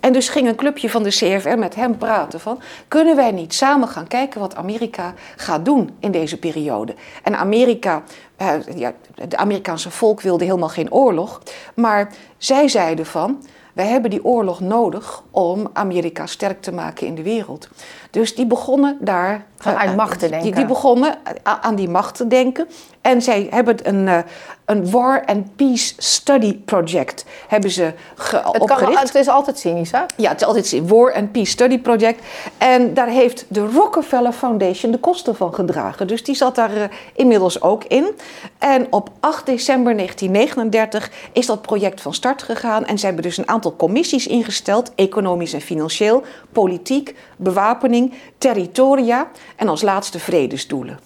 [0.00, 2.60] En dus ging een clubje van de CFR met hem praten van...
[2.88, 6.94] kunnen wij niet samen gaan kijken wat Amerika gaat doen in deze periode?
[7.22, 8.02] En Amerika,
[8.42, 11.42] uh, ja, het Amerikaanse volk wilde helemaal geen oorlog.
[11.74, 13.42] Maar zij zeiden van...
[13.78, 17.68] Wij hebben die oorlog nodig om Amerika sterk te maken in de wereld.
[18.10, 19.46] Dus die begonnen daar.
[19.56, 20.42] Vanuit macht te denken.
[20.42, 22.68] Die, die begonnen aan die macht te denken.
[23.00, 24.24] En zij hebben een,
[24.64, 28.94] een War and Peace Study Project hebben ze het opgericht.
[28.94, 30.00] Kan, het is altijd cynisch, hè?
[30.16, 30.90] Ja, het is altijd cynisch.
[30.90, 32.24] War and Peace Study Project.
[32.58, 36.06] En daar heeft de Rockefeller Foundation de kosten van gedragen.
[36.06, 36.82] Dus die zat daar uh,
[37.14, 38.10] inmiddels ook in.
[38.58, 42.86] En op 8 december 1939 is dat project van start gegaan.
[42.86, 44.92] En ze hebben dus een aantal commissies ingesteld.
[44.94, 47.97] Economisch en financieel, politiek, bewapening,
[48.38, 49.28] territoria.
[49.56, 50.98] En als laatste vredesdoelen.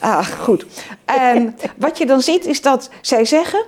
[0.00, 0.66] Ah, goed.
[1.04, 3.64] En wat je dan ziet is dat zij zeggen,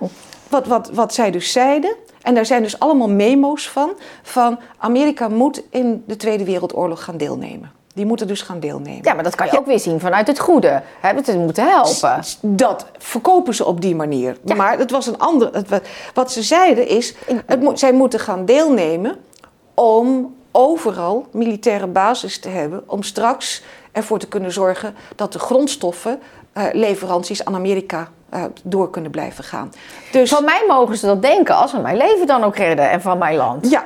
[0.49, 3.91] wat, wat, wat zij dus zeiden, en daar zijn dus allemaal memo's van,
[4.23, 7.73] van Amerika moet in de Tweede Wereldoorlog gaan deelnemen.
[7.95, 9.03] Die moeten dus gaan deelnemen.
[9.03, 9.59] Ja, maar dat kan je ja.
[9.59, 10.83] ook weer zien vanuit het goede.
[11.01, 11.25] Hè?
[11.25, 12.23] Ze moeten helpen.
[12.41, 14.37] Dat verkopen ze op die manier.
[14.45, 14.55] Ja.
[14.55, 15.51] Maar het was een ander.
[15.53, 15.83] Het,
[16.15, 17.15] wat ze zeiden is:
[17.47, 19.17] het, zij moeten gaan deelnemen
[19.75, 22.83] om overal militaire basis te hebben.
[22.87, 29.11] Om straks ervoor te kunnen zorgen dat de grondstoffenleveranties uh, aan Amerika uh, door kunnen
[29.11, 29.73] blijven gaan.
[30.13, 33.01] Dus, van mij mogen ze dat denken als ze mijn leven dan ook redden en
[33.01, 33.71] van mijn land.
[33.71, 33.85] Ja,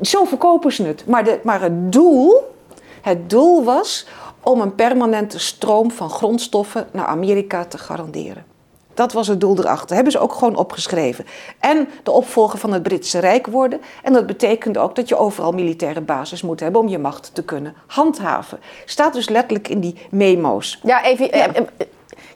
[0.00, 1.06] zo verkopen ze het.
[1.06, 2.54] Maar, de, maar het doel,
[3.00, 4.06] het doel was
[4.40, 8.53] om een permanente stroom van grondstoffen naar Amerika te garanderen.
[8.94, 9.86] Dat was het doel erachter.
[9.86, 11.26] Dat hebben ze ook gewoon opgeschreven.
[11.58, 13.80] En de opvolger van het Britse Rijk worden.
[14.02, 17.44] En dat betekende ook dat je overal militaire basis moet hebben om je macht te
[17.44, 18.60] kunnen handhaven.
[18.84, 20.80] Staat dus letterlijk in die memo's.
[20.82, 21.26] Ja, even.
[21.26, 21.54] Ja.
[21.54, 21.62] Eh,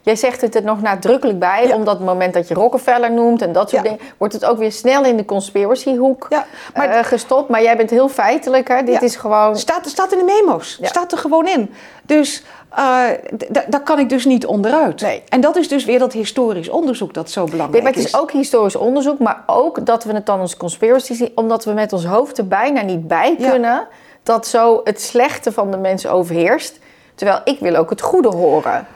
[0.01, 1.75] Jij zegt het er nog nadrukkelijk bij, ja.
[1.75, 3.89] omdat het moment dat je Rockefeller noemt en dat soort ja.
[3.89, 7.49] dingen, wordt het ook weer snel in de conspiracyhoek ja, maar, uh, gestopt.
[7.49, 8.83] Maar jij bent heel feitelijk, hè?
[8.83, 9.57] Dit is gewoon.
[9.57, 10.79] Staat, staat in de memo's.
[10.81, 11.73] Staat er gewoon in.
[12.03, 13.03] Dus uh,
[13.67, 15.01] daar kan ik dus niet onderuit.
[15.01, 15.23] Nee.
[15.29, 18.19] En dat is dus weer dat historisch onderzoek dat zo belangrijk nee, maar het is.
[18.19, 21.93] ook historisch onderzoek, maar ook dat we het dan als conspiracy zien, omdat we met
[21.93, 23.87] ons hoofd er bijna niet bij kunnen
[24.23, 26.79] dat zo het slechte van de mensen overheerst.
[27.15, 28.87] Terwijl ik wil ook het goede horen.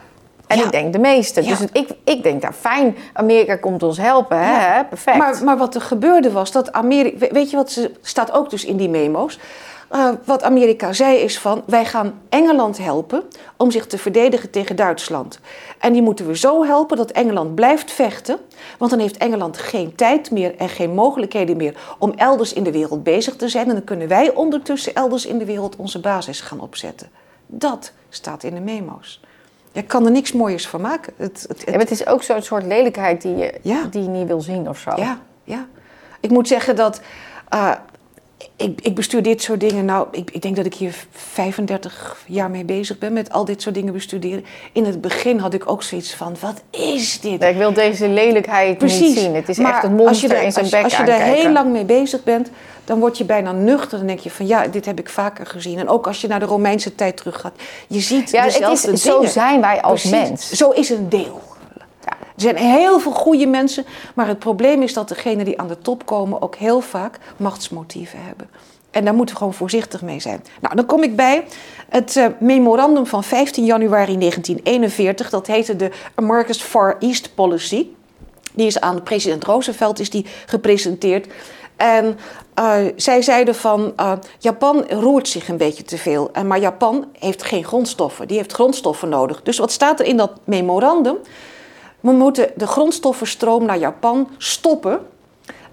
[0.46, 0.64] En ja.
[0.64, 1.42] ik denk de meeste.
[1.42, 1.48] Ja.
[1.48, 4.38] Dus het, ik, ik denk daar fijn, Amerika komt ons helpen.
[4.38, 4.84] Hè?
[4.84, 5.18] Perfect.
[5.18, 7.26] Maar, maar wat er gebeurde was dat Amerika.
[7.30, 9.38] Weet je wat ze staat ook dus in die memo's?
[9.94, 13.22] eh, wat Amerika zei is van wij gaan Engeland helpen
[13.56, 15.38] om zich te verdedigen tegen Duitsland.
[15.78, 18.38] En die moeten we zo helpen dat Engeland blijft vechten,
[18.78, 22.72] want dan heeft Engeland geen tijd meer en geen mogelijkheden meer om elders in de
[22.72, 23.68] wereld bezig te zijn.
[23.68, 27.08] En dan kunnen wij ondertussen elders in de wereld onze basis gaan opzetten.
[27.46, 29.20] Dat staat in de memo's.
[29.74, 31.12] Je kan er niks mooiers van maken.
[31.16, 31.74] Het, het, het...
[31.74, 33.52] het is ook zo'n soort lelijkheid die je,
[33.90, 34.90] die je niet wil zien of zo.
[34.96, 35.66] Ja, ja.
[36.20, 37.00] Ik moet zeggen dat
[37.54, 37.72] uh,
[38.56, 39.84] ik, ik, bestuur dit soort dingen.
[39.84, 43.62] Nou, ik, ik, denk dat ik hier 35 jaar mee bezig ben met al dit
[43.62, 44.44] soort dingen bestuderen.
[44.72, 47.42] In het begin had ik ook zoiets van: wat is dit?
[47.42, 49.34] ik wil deze lelijkheid niet zien.
[49.34, 50.84] Het is echt een monster in zijn bek.
[50.84, 52.50] Als je er heel lang mee bezig bent,
[52.84, 53.98] dan word je bijna nuchter.
[53.98, 55.78] Dan denk je van ja, dit heb ik vaker gezien.
[55.78, 57.54] En ook als je naar de Romeinse tijd teruggaat,
[57.86, 58.98] je ziet ja, het is, dingen.
[58.98, 60.50] Zo zijn wij als mens.
[60.50, 61.42] Zo is een deel.
[62.04, 65.78] Er zijn heel veel goede mensen, maar het probleem is dat degenen die aan de
[65.78, 68.48] top komen ook heel vaak machtsmotieven hebben.
[68.90, 70.44] En daar moeten we gewoon voorzichtig mee zijn.
[70.60, 71.44] Nou, dan kom ik bij
[71.88, 75.30] het uh, memorandum van 15 januari 1941.
[75.30, 77.86] Dat heette de America's Far East Policy.
[78.52, 81.26] Die is aan president Roosevelt is die gepresenteerd.
[81.76, 82.18] En
[82.58, 86.30] uh, zij zeiden van uh, Japan roert zich een beetje te veel.
[86.46, 88.28] Maar Japan heeft geen grondstoffen.
[88.28, 89.42] Die heeft grondstoffen nodig.
[89.42, 91.16] Dus wat staat er in dat memorandum?
[92.00, 95.00] We moeten de grondstoffenstroom naar Japan stoppen.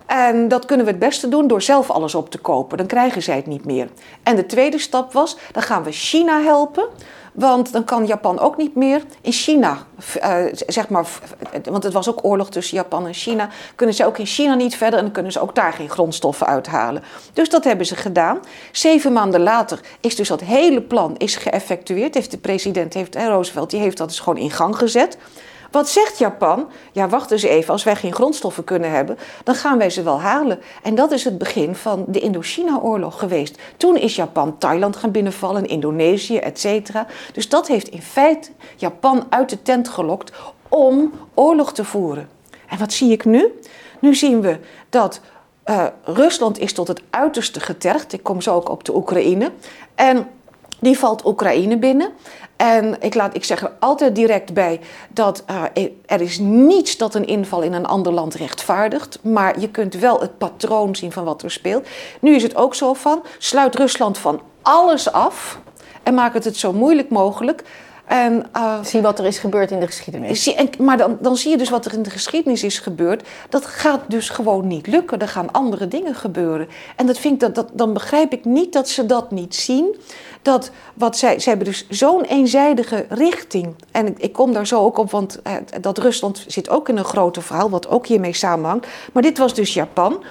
[0.06, 2.78] En dat kunnen we het beste doen door zelf alles op te kopen.
[2.78, 3.90] Dan krijgen zij het niet meer.
[4.24, 6.88] En de tweede stap was, dan gaan we China helpen.
[7.32, 9.78] Want dan kan Japan ook niet meer in China,
[10.24, 11.06] uh, zeg maar,
[11.64, 14.76] want het was ook oorlog tussen Japan en China, kunnen ze ook in China niet
[14.76, 17.04] verder en dan kunnen ze ook daar geen grondstoffen uithalen.
[17.34, 18.40] Dus dat hebben ze gedaan.
[18.72, 22.14] Zeven maanden later is dus dat hele plan is geëffectueerd.
[22.14, 25.18] Heeft de president, heeft, Roosevelt, die heeft dat dus gewoon in gang gezet.
[25.72, 26.68] Wat zegt Japan?
[26.92, 30.22] Ja, wacht eens even, als wij geen grondstoffen kunnen hebben, dan gaan wij ze wel
[30.22, 30.60] halen.
[30.84, 33.58] En dat is het begin van de Indochina-oorlog geweest.
[33.78, 37.08] Toen is Japan Thailand gaan binnenvallen, Indonesië, et cetera.
[37.34, 40.32] Dus dat heeft in feite Japan uit de tent gelokt
[40.70, 42.30] om oorlog te voeren.
[42.68, 43.60] En wat zie ik nu?
[44.00, 44.60] Nu zien we
[44.90, 45.22] dat
[45.66, 48.14] uh, Rusland is tot het uiterste getergd.
[48.14, 49.52] Ik kom zo ook op de Oekraïne.
[49.96, 50.28] En
[50.82, 52.12] die valt Oekraïne binnen.
[52.56, 54.80] En ik, laat, ik zeg er altijd direct bij
[55.10, 59.20] dat uh, er is niets dat een inval in een ander land rechtvaardigt.
[59.24, 61.88] Maar je kunt wel het patroon zien van wat er speelt.
[62.20, 65.60] Nu is het ook zo van, sluit Rusland van alles af
[66.04, 67.64] en maak het het zo moeilijk mogelijk.
[68.06, 70.44] En, uh, zie wat er is gebeurd in de geschiedenis.
[70.44, 73.28] Zie, en, maar dan, dan zie je dus wat er in de geschiedenis is gebeurd.
[73.50, 75.20] Dat gaat dus gewoon niet lukken.
[75.20, 76.68] Er gaan andere dingen gebeuren.
[76.96, 79.96] En dat vind ik dat, dat, dan begrijp ik niet dat ze dat niet zien
[80.42, 83.76] dat wat zij, ze hebben dus zo'n eenzijdige richting.
[83.92, 86.98] En ik, ik, kom daar zo ook op, want eh, dat Rusland zit ook in
[86.98, 88.88] een groter verhaal, wat ook hiermee samenhangt.
[89.14, 90.24] Maar dit was dus Japan.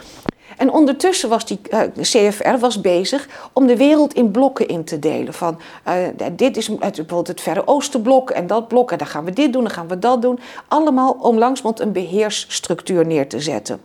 [0.61, 4.99] En ondertussen was die eh, CFR was bezig om de wereld in blokken in te
[4.99, 5.35] delen.
[5.35, 5.59] Van
[5.89, 5.95] uh,
[6.33, 8.91] dit is bijvoorbeeld het Verre Oostenblok en dat blok.
[8.91, 10.39] En dan gaan we dit doen, dan gaan we dat doen.
[10.69, 13.81] Allemaal om langzamerhand een beheersstructuur neer te zetten.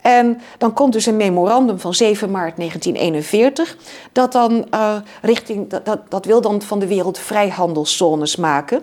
[0.00, 3.76] En dan komt dus een memorandum van 7 maart 1941,
[4.12, 8.82] dat dan uh, richting, dat, dat, dat wil dan van de wereld vrijhandelszones maken.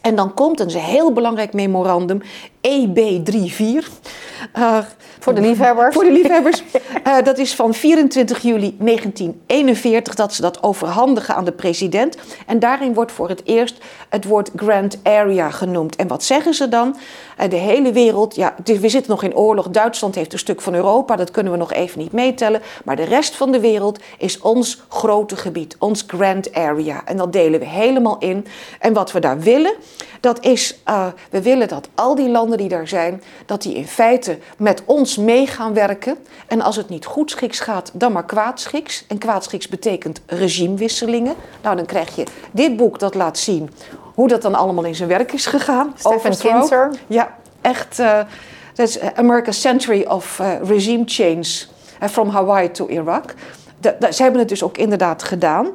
[0.00, 2.22] En dan komt een heel belangrijk memorandum,
[2.68, 3.88] EB34.
[4.58, 4.78] Uh,
[5.18, 5.94] voor de liefhebbers.
[5.94, 6.62] Voor de liefhebbers.
[7.06, 12.16] Uh, dat is van 24 juli 1941 dat ze dat overhandigen aan de president.
[12.46, 13.76] En daarin wordt voor het eerst
[14.08, 15.96] het woord Grand Area genoemd.
[15.96, 16.96] En wat zeggen ze dan?
[17.46, 19.68] De hele wereld, ja, we zitten nog in oorlog.
[19.68, 22.62] Duitsland heeft een stuk van Europa, dat kunnen we nog even niet meetellen.
[22.84, 27.02] Maar de rest van de wereld is ons grote gebied, ons Grand Area.
[27.04, 28.46] En dat delen we helemaal in.
[28.80, 29.74] En wat we daar willen,
[30.20, 33.86] dat is, uh, we willen dat al die landen die daar zijn, dat die in
[33.86, 36.18] feite met ons mee gaan werken.
[36.46, 39.04] En als het niet goedschiks gaat, dan maar kwaadschiks.
[39.08, 41.34] En kwaadschiks betekent regimewisselingen.
[41.62, 43.70] Nou, dan krijg je dit boek dat laat zien
[44.18, 45.92] hoe dat dan allemaal in zijn werk is gegaan.
[45.96, 46.90] Stephen Kinzer.
[47.06, 47.98] Ja, echt.
[47.98, 48.18] Uh,
[48.74, 51.46] dat is America's Century of uh, Regime Change.
[52.00, 53.34] From Hawaii to Iraq.
[54.10, 55.66] ze hebben het dus ook inderdaad gedaan.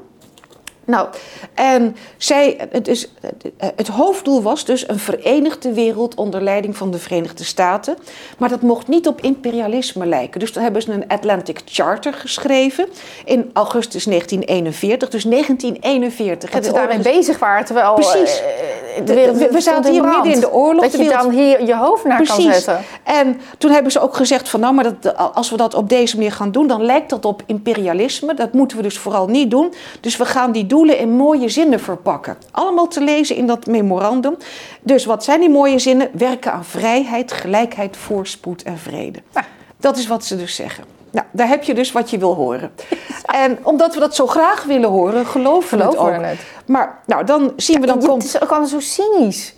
[0.85, 1.07] Nou,
[1.53, 3.11] en zij, het, is,
[3.57, 7.97] het hoofddoel was dus een verenigde wereld onder leiding van de Verenigde Staten.
[8.37, 10.39] Maar dat mocht niet op imperialisme lijken.
[10.39, 12.87] Dus dan hebben ze een Atlantic Charter geschreven
[13.25, 15.09] in augustus 1941.
[15.09, 16.49] Dus 1941.
[16.49, 18.41] Dat ze daarmee bezig waren, terwijl Precies.
[18.41, 20.81] Uh, de wereld, we, we zaten hier midden in de oorlog.
[20.83, 22.43] Dat je dan hier je hoofd naar Precies.
[22.43, 22.79] kan zetten.
[23.03, 26.15] En toen hebben ze ook gezegd van nou, maar dat, als we dat op deze
[26.15, 28.33] manier gaan doen, dan lijkt dat op imperialisme.
[28.33, 29.73] Dat moeten we dus vooral niet doen.
[29.99, 32.37] Dus we gaan die doelen in mooie zinnen verpakken.
[32.51, 34.37] Allemaal te lezen in dat memorandum.
[34.81, 36.09] Dus wat zijn die mooie zinnen?
[36.13, 39.19] Werken aan vrijheid, gelijkheid, voorspoed en vrede.
[39.33, 39.45] Nou,
[39.77, 40.83] dat is wat ze dus zeggen.
[41.11, 42.71] Nou, daar heb je dus wat je wil horen.
[43.25, 46.21] En omdat we dat zo graag willen horen, geloven we het ook.
[46.21, 46.39] het.
[46.65, 48.23] Maar nou, dan zien we dan komt.
[48.23, 49.55] Het is ook al zo cynisch.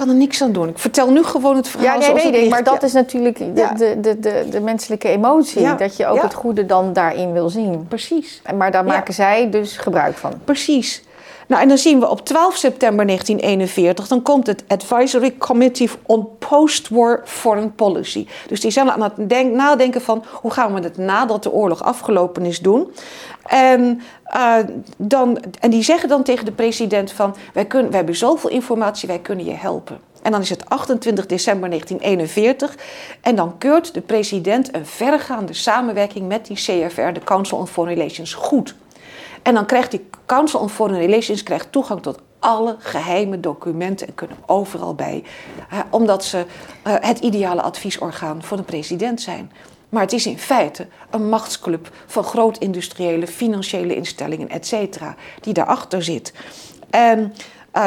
[0.00, 0.68] Ik kan er niks aan doen.
[0.68, 2.50] Ik vertel nu gewoon het verhaal Ja, nee, zoals het ik.
[2.50, 3.72] Maar dat is natuurlijk de, Ja.
[3.74, 5.60] de, de, de, de menselijke emotie.
[5.60, 5.74] Ja.
[5.74, 7.86] Dat je ook het goede dan daarin wil zien.
[7.88, 8.42] precies.
[8.56, 10.32] Maar daar maken zij dus gebruik van.
[10.44, 11.02] Precies.
[11.50, 16.28] Nou, en dan zien we op 12 september 1941, dan komt het Advisory Committee on
[16.38, 18.26] Post-War Foreign Policy.
[18.46, 21.82] Dus die zijn aan het denk- nadenken van hoe gaan we het nadat de oorlog
[21.82, 22.92] afgelopen is doen.
[23.46, 24.56] En, eh,
[24.96, 29.08] dan, en die zeggen dan tegen de president van wij, kunnen, wij hebben zoveel informatie,
[29.08, 30.00] wij kunnen je helpen.
[30.22, 32.76] En dan is het 28 december 1941
[33.20, 37.98] en dan keurt de president een verregaande samenwerking met die CFR, de Council on Foreign
[37.98, 38.74] Relations, goed.
[39.42, 44.14] En dan krijgt die Council on Foreign Relations krijgt toegang tot alle geheime documenten en
[44.14, 45.24] kunnen overal bij.
[45.90, 46.44] omdat ze
[46.82, 49.52] eh, het ideale adviesorgaan voor de president zijn.
[49.88, 56.02] Maar het is in feite een machtsclub van groot-industriële, financiële instellingen, et cetera, die daarachter
[56.02, 56.32] zit.
[56.90, 57.34] En,
[57.70, 57.86] eh,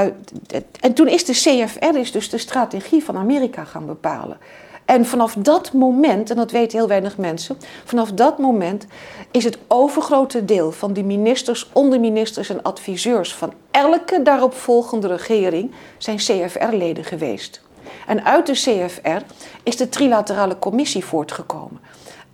[0.79, 4.37] en toen is de CFR is dus de strategie van Amerika gaan bepalen.
[4.85, 8.85] En vanaf dat moment, en dat weten heel weinig mensen, vanaf dat moment
[9.31, 16.17] is het overgrote deel van de ministers, onderministers en adviseurs van elke daaropvolgende regering zijn
[16.17, 17.61] CFR-leden geweest.
[18.07, 19.23] En uit de CFR
[19.63, 21.79] is de trilaterale commissie voortgekomen.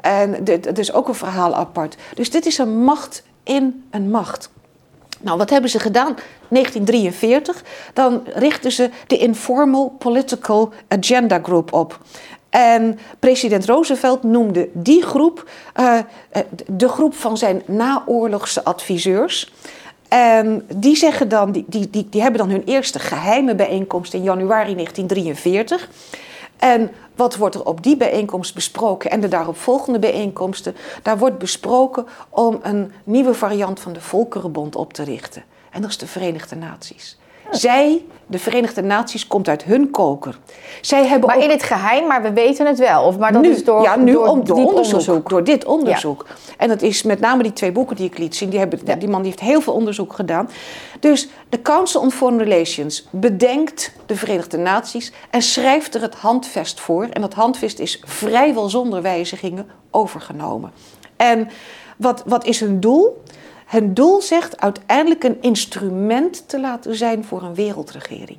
[0.02, 1.98] En dat is ook een verhaal apart.
[2.14, 4.50] Dus dit is een macht in een macht.
[5.22, 6.16] Nou, wat hebben ze gedaan?
[6.50, 12.00] 1943, dan richten ze de Informal Political Agenda Group op.
[12.50, 15.98] En president Roosevelt noemde die groep eh,
[16.30, 19.54] eh, de groep van zijn naoorlogse adviseurs.
[20.08, 24.24] En die, zeggen dan, die, die, die, die hebben dan hun eerste geheime bijeenkomst in
[24.24, 25.90] januari 1943.
[26.58, 30.76] En wat wordt er op die bijeenkomst besproken en de daaropvolgende bijeenkomsten?
[31.04, 35.44] Daar wordt besproken om een nieuwe variant van de Volkerenbond op te richten.
[35.72, 37.19] En dat is de Verenigde Naties.
[37.52, 40.40] Zij, de Verenigde Naties, komt uit hun koker.
[40.82, 43.04] Zij hebben Maar ook in het geheim, maar we weten het wel.
[43.04, 46.26] Of, maar dat nu, is door, ja, nu door, om, door onderzoek, Door dit onderzoek.
[46.58, 48.50] En dat is met name die twee boeken die ik liet zien.
[48.50, 50.50] Die, hebben, die man die heeft heel veel onderzoek gedaan.
[51.00, 56.80] Dus de Council on Foreign Relations bedenkt de Verenigde Naties en schrijft er het handvest
[56.80, 57.08] voor.
[57.14, 60.72] En dat handvest is vrijwel zonder wijzigingen overgenomen.
[61.16, 61.50] En
[61.98, 63.22] wat, wat is hun doel?
[63.70, 68.38] Hun doel zegt uiteindelijk een instrument te laten zijn voor een wereldregering.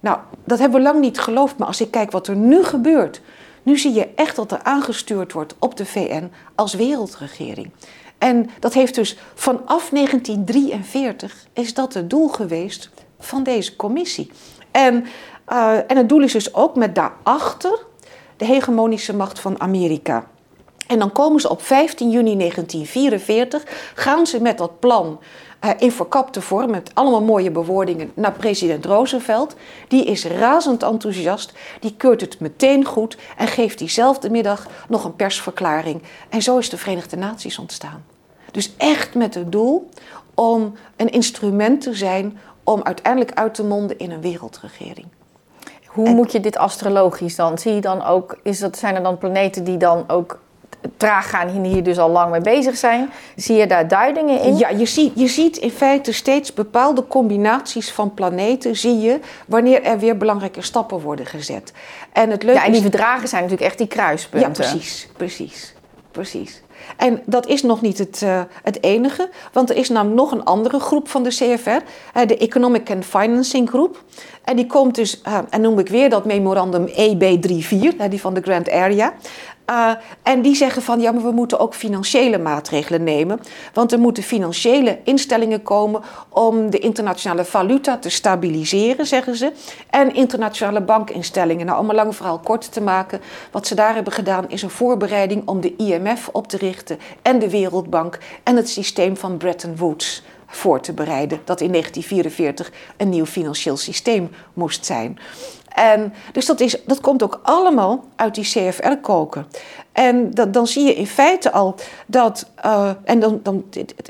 [0.00, 3.20] Nou, dat hebben we lang niet geloofd, maar als ik kijk wat er nu gebeurt,
[3.62, 7.70] nu zie je echt dat er aangestuurd wordt op de VN als wereldregering.
[8.18, 14.30] En dat heeft dus vanaf 1943 is dat het doel geweest van deze commissie.
[14.70, 15.04] En,
[15.44, 17.84] eh, en het doel is dus ook met daarachter
[18.36, 20.26] de hegemonische macht van Amerika.
[20.92, 23.62] En dan komen ze op 15 juni 1944,
[23.94, 25.20] gaan ze met dat plan
[25.60, 29.54] eh, in verkapte vorm, met allemaal mooie bewoordingen, naar president Roosevelt.
[29.88, 35.16] Die is razend enthousiast, die keurt het meteen goed en geeft diezelfde middag nog een
[35.16, 36.02] persverklaring.
[36.28, 38.04] En zo is de Verenigde Naties ontstaan.
[38.50, 39.88] Dus echt met het doel
[40.34, 45.06] om een instrument te zijn om uiteindelijk uit te monden in een wereldregering.
[45.86, 47.58] Hoe moet je dit astrologisch dan?
[47.58, 50.40] Zie je dan ook, is dat, zijn er dan planeten die dan ook
[50.96, 53.10] traag gaan en hier dus al lang mee bezig zijn?
[53.36, 54.56] Zie je daar duidingen in?
[54.56, 59.82] Ja, je ziet, je ziet in feite steeds bepaalde combinaties van planeten, zie je, wanneer
[59.82, 61.72] er weer belangrijke stappen worden gezet.
[62.12, 64.64] En het leuke Ja, en die verdragen zijn natuurlijk echt die kruispunten.
[64.64, 65.74] Ja, precies, precies,
[66.10, 66.62] precies.
[66.96, 70.44] En dat is nog niet het, eh, het enige, want er is namelijk nog een
[70.44, 71.70] andere groep van de CFR,
[72.12, 74.02] eh, de Economic and Financing Groep.
[74.44, 78.34] En die komt dus, eh, en noem ik weer dat memorandum EB34, eh, die van
[78.34, 79.12] de Grand Area.
[79.72, 79.90] Uh,
[80.22, 83.40] en die zeggen van ja, maar we moeten ook financiële maatregelen nemen.
[83.72, 89.52] Want er moeten financiële instellingen komen om de internationale valuta te stabiliseren, zeggen ze.
[89.90, 91.66] En internationale bankinstellingen.
[91.66, 93.20] Nou, om een lang verhaal kort te maken,
[93.50, 97.38] wat ze daar hebben gedaan is een voorbereiding om de IMF op te richten en
[97.38, 101.40] de Wereldbank en het systeem van Bretton Woods voor te bereiden.
[101.44, 105.18] Dat in 1944 een nieuw financieel systeem moest zijn.
[105.74, 109.46] En dus dat, is, dat komt ook allemaal uit die CFR-koker.
[109.92, 111.74] En dat, dan zie je in feite al
[112.06, 113.64] dat, uh, en dan, dan,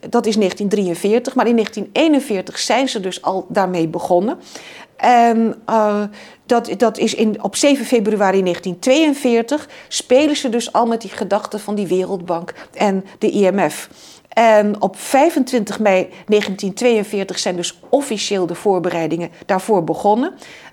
[0.08, 4.38] dat is 1943, maar in 1941 zijn ze dus al daarmee begonnen.
[4.96, 6.02] En uh,
[6.46, 11.60] dat, dat is in, op 7 februari 1942 spelen ze dus al met die gedachten
[11.60, 13.88] van die Wereldbank en de IMF.
[14.28, 20.32] En op 25 mei 1942 zijn dus officieel de voorbereidingen daarvoor begonnen.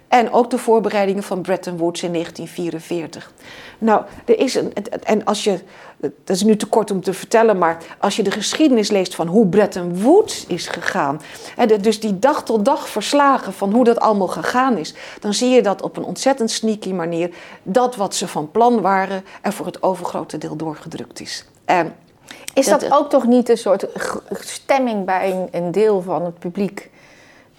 [0.09, 3.31] En ook de voorbereidingen van Bretton Woods in 1944.
[3.77, 4.73] Nou, er is een.
[5.03, 5.59] En als je.
[5.99, 9.27] Dat is nu te kort om te vertellen, maar als je de geschiedenis leest van
[9.27, 11.21] hoe Bretton Woods is gegaan.
[11.55, 14.93] En dus die dag tot dag verslagen van hoe dat allemaal gegaan is.
[15.19, 17.29] Dan zie je dat op een ontzettend sneaky manier.
[17.63, 19.23] dat wat ze van plan waren.
[19.41, 21.45] er voor het overgrote deel doorgedrukt is.
[21.65, 21.95] En
[22.53, 23.87] is dat, ook toch niet een soort
[24.39, 26.89] stemming bij een, een deel van het publiek?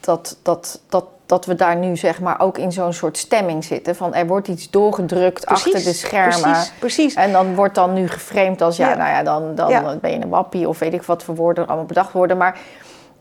[0.00, 3.96] Dat, dat, dat, dat we daar nu zeg maar ook in zo'n soort stemming zitten.
[3.96, 6.40] Van er wordt iets doorgedrukt achter de schermen.
[6.40, 7.14] Precies, precies.
[7.14, 10.28] En dan wordt dan nu geframed als ja, nou ja, dan, dan ben je een
[10.28, 12.36] wappie of weet ik wat voor woorden allemaal bedacht worden.
[12.36, 12.58] Maar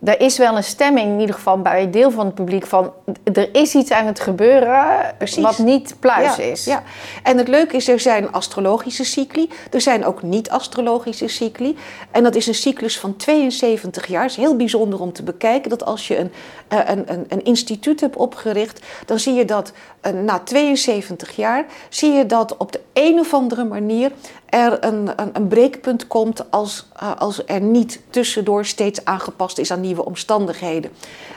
[0.03, 2.93] er is wel een stemming, in ieder geval bij een deel van het publiek, van
[3.33, 6.65] er is iets aan het gebeuren wat niet pluis is.
[6.65, 6.83] Ja.
[7.23, 11.77] En het leuke is, er zijn astrologische cycli, er zijn ook niet-astrologische cycli.
[12.11, 14.21] En dat is een cyclus van 72 jaar.
[14.21, 16.31] Het is heel bijzonder om te bekijken dat als je een,
[16.67, 19.71] eh, een, een, een instituut hebt opgericht, dan zie je dat
[20.01, 24.11] eh, na 72 jaar, zie je dat op de een of andere manier
[24.49, 29.71] er een, een, een breekpunt komt als, uh, als er niet tussendoor steeds aangepast is
[29.71, 30.91] aan nieuwe omstandigheden.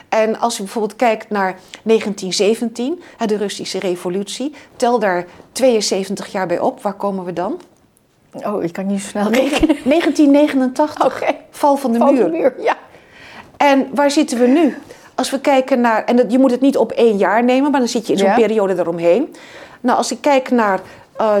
[0.09, 6.59] En als je bijvoorbeeld kijkt naar 1917, de Russische revolutie, tel daar 72 jaar bij
[6.59, 7.61] op, waar komen we dan?
[8.33, 9.77] Oh, ik kan niet zo snel rekenen.
[9.89, 11.37] 1989, okay.
[11.49, 12.23] val van de val muur.
[12.23, 12.77] De muur ja.
[13.57, 14.77] En waar zitten we nu?
[15.15, 17.89] Als we kijken naar, en je moet het niet op één jaar nemen, maar dan
[17.89, 18.35] zit je in zo'n ja.
[18.35, 19.35] periode eromheen.
[19.81, 20.79] Nou, als ik kijk naar
[21.21, 21.35] uh,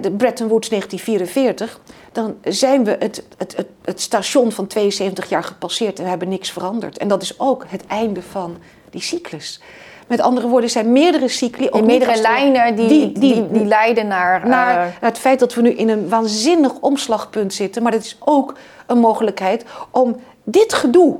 [0.00, 1.80] de Bretton Woods 1944,
[2.12, 6.28] dan zijn we het, het, het, het, station van 72 jaar gepasseerd en we hebben
[6.28, 6.98] niks veranderd.
[6.98, 8.56] En dat is ook het einde van
[8.90, 9.60] die cyclus.
[10.06, 11.68] Met andere woorden, zijn meerdere cycli.
[11.70, 15.62] Ook meerdere lijnen die, die, die, die, leiden naar, naar, naar het feit dat we
[15.62, 17.82] nu in een waanzinnig omslagpunt zitten.
[17.82, 18.54] Maar dat is ook
[18.86, 21.16] een mogelijkheid om dit gedoe,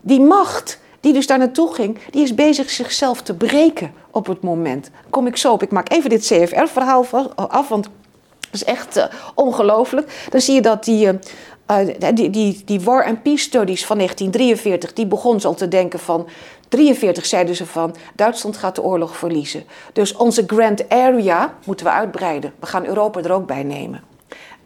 [0.00, 4.42] die macht die dus daar naartoe ging, die is bezig zichzelf te breken op het
[4.42, 4.90] moment.
[5.10, 5.62] Kom ik zo op.
[5.62, 9.04] Ik maak even dit CFR-verhaal af, want het is echt uh,
[9.34, 10.26] ongelooflijk.
[10.30, 14.92] Dan zie je dat die, uh, die, die, die War and Peace Studies van 1943,
[14.92, 16.28] die begon al te denken van...
[16.68, 19.64] 43 zeiden ze van, Duitsland gaat de oorlog verliezen.
[19.92, 22.52] Dus onze Grand Area moeten we uitbreiden.
[22.60, 24.02] We gaan Europa er ook bij nemen.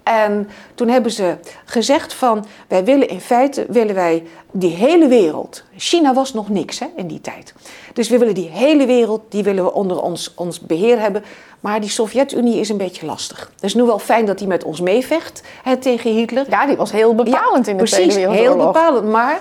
[0.06, 5.62] En toen hebben ze gezegd van, wij willen in feite, willen wij die hele wereld,
[5.76, 7.54] China was nog niks hè, in die tijd.
[7.92, 11.24] Dus we willen die hele wereld, die willen we onder ons, ons beheer hebben.
[11.60, 13.50] Maar die Sovjet-Unie is een beetje lastig.
[13.54, 16.46] Het is nu wel fijn dat die met ons meevecht hè, tegen Hitler.
[16.50, 18.56] Ja, die was heel bepalend in de Tweede Wereldoorlog.
[18.56, 19.08] heel bepalend.
[19.08, 19.40] Maar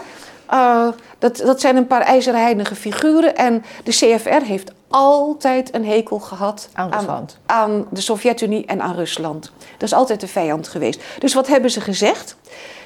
[0.53, 0.87] uh,
[1.19, 3.35] dat, dat zijn een paar ijzerheidige figuren.
[3.35, 8.95] En de CFR heeft altijd een hekel gehad aan, aan, aan de Sovjet-Unie en aan
[8.95, 9.51] Rusland.
[9.57, 11.03] Dat is altijd de vijand geweest.
[11.19, 12.37] Dus wat hebben ze gezegd?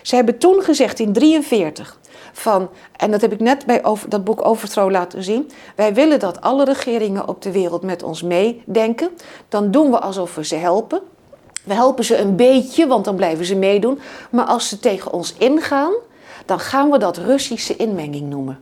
[0.02, 2.00] Ze hebben toen gezegd in 1943
[2.34, 5.52] van, en dat heb ik net bij over, dat boek Overthrow laten zien.
[5.76, 9.10] Wij willen dat alle regeringen op de wereld met ons meedenken.
[9.50, 11.02] Dan doen we alsof we ze helpen.
[11.64, 14.00] We helpen ze een beetje, want dan blijven ze meedoen.
[14.32, 15.94] Maar als ze tegen ons ingaan,
[16.46, 18.60] dan gaan we dat Russische inmenging noemen.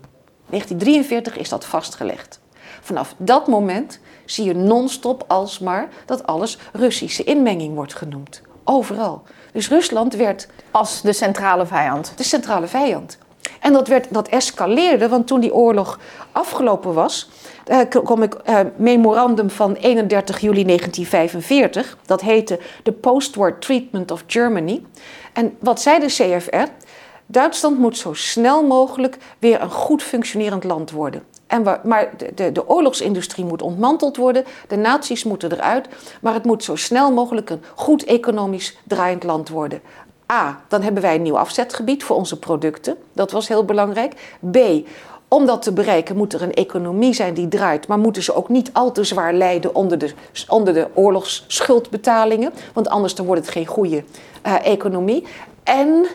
[0.49, 2.39] 1943 is dat vastgelegd.
[2.87, 8.41] Vanaf dat moment zie je non-stop alsmaar dat alles Russische inmenging wordt genoemd.
[8.63, 9.21] Overal.
[9.51, 10.47] Dus Rusland werd.
[10.71, 12.13] Als de centrale vijand.
[12.15, 13.17] De centrale vijand.
[13.59, 15.99] En dat, werd, dat escaleerde, want toen die oorlog
[16.31, 17.29] afgelopen was,
[17.67, 21.97] uh, kom ik uh, memorandum van 31 juli 1945.
[22.05, 24.83] Dat heette The Post-War Treatment of Germany.
[25.33, 26.71] En wat zei de CFR?
[27.25, 31.23] Duitsland moet zo snel mogelijk weer een goed functionerend land worden.
[31.47, 35.87] En maar de, de, de, oorlogsindustrie moet ontmanteld worden, de naties moeten eruit,
[36.21, 39.81] maar het moet zo snel mogelijk een goed economisch draaiend land worden.
[40.31, 44.37] A, dan hebben wij een nieuw afzetgebied voor onze producten, dat was heel belangrijk.
[44.51, 44.57] B,
[45.27, 48.49] om dat te bereiken moet er een economie zijn die draait, maar moeten ze ook
[48.49, 50.13] niet al te zwaar lijden onder de,
[50.47, 54.03] onder de oorlogsschuldbetalingen, want anders dan wordt het geen goede
[54.45, 55.25] uh, economie.
[55.63, 56.05] En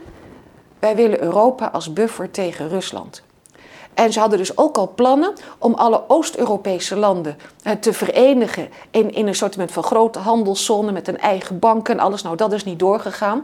[0.78, 3.22] wij willen Europa als buffer tegen Rusland.
[3.94, 7.36] En ze hadden dus ook al plannen om alle Oost-Europese landen
[7.80, 12.22] te verenigen in, in een soort van grote handelszone met een eigen bank en alles.
[12.22, 13.42] Nou, dat is niet doorgegaan.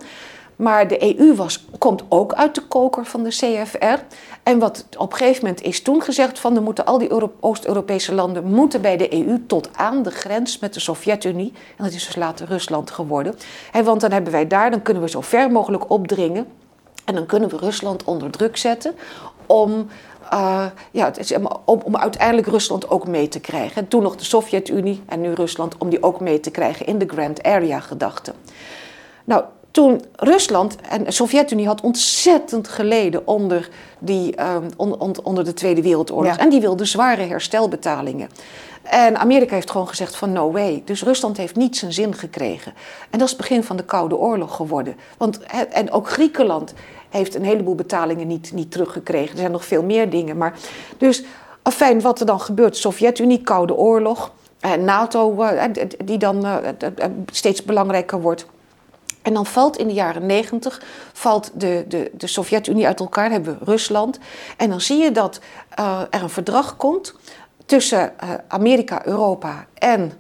[0.56, 4.02] Maar de EU was, komt ook uit de koker van de CFR.
[4.42, 6.62] En wat op een gegeven moment is toen gezegd van...
[6.62, 10.80] moeten al die Oost-Europese landen moeten bij de EU tot aan de grens met de
[10.80, 11.52] Sovjet-Unie.
[11.76, 13.34] En dat is dus later Rusland geworden.
[13.72, 16.46] En want dan hebben wij daar, dan kunnen we zo ver mogelijk opdringen
[17.04, 18.94] en dan kunnen we Rusland onder druk zetten
[19.46, 19.88] om,
[20.32, 21.12] uh, ja,
[21.64, 23.76] om, om uiteindelijk Rusland ook mee te krijgen.
[23.82, 26.98] En toen nog de Sovjet-Unie en nu Rusland, om die ook mee te krijgen in
[26.98, 28.32] de Grand Area gedachte.
[29.24, 33.68] Nou, toen Rusland en de Sovjet-Unie had ontzettend geleden onder,
[33.98, 36.36] die, ehm, onder, onder de Tweede Wereldoorlog.
[36.36, 36.42] Ja.
[36.42, 38.28] En die wilde zware herstelbetalingen.
[38.82, 40.82] En Amerika heeft gewoon gezegd van no way.
[40.84, 42.72] Dus Rusland heeft niet zijn zin gekregen.
[43.10, 44.96] En dat is het begin van de Koude Oorlog geworden.
[45.16, 46.74] Want, en ook Griekenland
[47.08, 49.30] heeft een heleboel betalingen niet, niet teruggekregen.
[49.30, 50.36] Er zijn nog veel meer dingen.
[50.36, 50.58] Maar,
[50.98, 51.24] dus,
[51.62, 52.76] afijn, wat er dan gebeurt.
[52.76, 54.32] Sovjet-Unie, Koude Oorlog.
[54.60, 55.64] En NATO, eh,
[56.04, 56.56] die dan eh,
[57.32, 58.46] steeds belangrijker wordt.
[59.22, 60.82] En dan valt in de jaren negentig
[61.54, 64.18] de, de, de Sovjet-Unie uit elkaar, hebben we Rusland.
[64.56, 65.40] En dan zie je dat
[66.10, 67.14] er een verdrag komt
[67.66, 68.12] tussen
[68.48, 70.12] Amerika, Europa en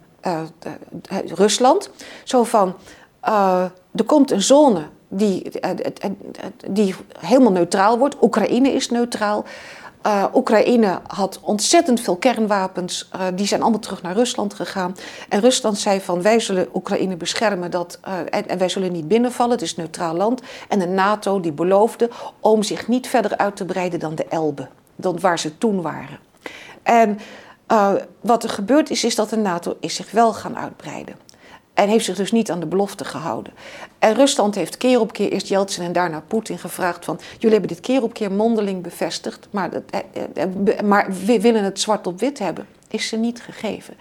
[1.26, 1.90] Rusland.
[2.24, 2.74] Zo van,
[3.94, 5.50] er komt een zone die,
[6.70, 8.16] die helemaal neutraal wordt.
[8.22, 9.44] Oekraïne is neutraal.
[10.34, 13.08] Oekraïne had ontzettend veel kernwapens.
[13.34, 14.96] Die zijn allemaal terug naar Rusland gegaan.
[15.28, 17.98] En Rusland zei van wij zullen Oekraïne beschermen dat,
[18.30, 19.52] en, en, wij zullen niet binnenvallen.
[19.52, 20.42] Het is een neutraal land.
[20.68, 24.68] En de NATO die beloofde om zich niet verder uit te breiden dan de Elbe.
[24.96, 26.18] Dan waar ze toen waren.
[26.82, 27.18] En
[28.20, 31.14] wat er gebeurd is, is dat de NATO is zich wel gaan uitbreiden.
[31.78, 33.52] En heeft zich dus niet aan de belofte gehouden.
[33.98, 37.18] En Rusland heeft keer op keer, eerst Yeltsin en daarna Poetin, gevraagd van...
[37.32, 39.70] jullie hebben dit keer op keer mondeling bevestigd, maar,
[40.84, 42.66] maar we willen het zwart op wit hebben.
[42.88, 43.94] Is ze niet gegeven.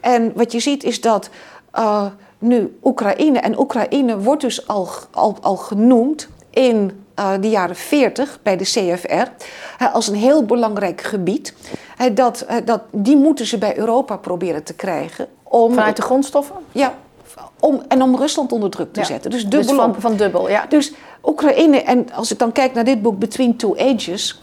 [0.00, 1.30] En wat je ziet is dat
[1.74, 2.06] uh,
[2.38, 3.38] nu Oekraïne...
[3.38, 8.64] en Oekraïne wordt dus al, al, al genoemd in uh, de jaren 40 bij de
[8.64, 9.14] CFR
[9.82, 11.54] uh, als een heel belangrijk gebied.
[12.12, 15.28] dat, dat, die moeten ze bij Europa proberen te krijgen.
[15.42, 16.56] Om, Vanuit de grondstoffen?
[16.72, 16.94] Ja,
[17.60, 19.06] om, en om Rusland onder druk te ja.
[19.06, 19.30] zetten.
[19.30, 20.66] Dus dubbel dus van, van, dubbel, ja.
[20.68, 20.92] Dus
[21.24, 24.40] Oekraïne, en als ik dan kijk naar dit boek Between Two Ages...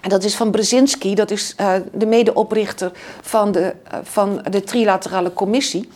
[0.00, 4.62] En dat is van Brzezinski, dat is uh, de medeoprichter van de, uh, van de
[4.62, 5.88] Trilaterale Commissie.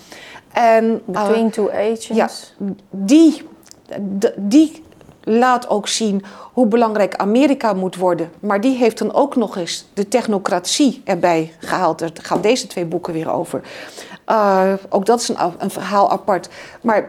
[0.52, 2.06] En, Between uh, Two Ages?
[2.06, 2.30] Ja,
[2.90, 3.42] die,
[4.36, 4.82] die
[5.22, 8.30] laat ook zien hoe belangrijk Amerika moet worden.
[8.40, 11.98] Maar die heeft dan ook nog eens de technocratie erbij gehaald.
[11.98, 13.62] Daar gaan deze twee boeken weer over.
[14.28, 16.48] Uh, ook dat is een, een, verhaal apart.
[16.82, 17.08] Maar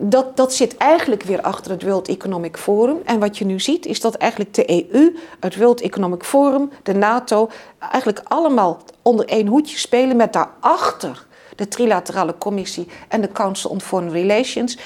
[0.00, 2.98] dat, dat zit eigenlijk weer achter het World Economic Forum.
[3.04, 6.94] En wat je nu ziet is dat eigenlijk de EU, het World Economic Forum, de
[6.94, 7.50] NATO...
[7.78, 13.80] eigenlijk allemaal onder één hoedje spelen met daarachter de Trilaterale Commissie en de Council on
[13.80, 14.78] Foreign Relations,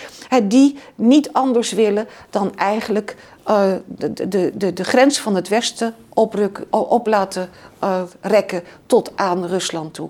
[0.43, 3.17] die niet anders willen dan eigenlijk
[3.49, 7.51] uh, de, de, de, grens van het Westen oprukken, op laten
[7.83, 10.09] uh, rekken tot aan Rusland toe.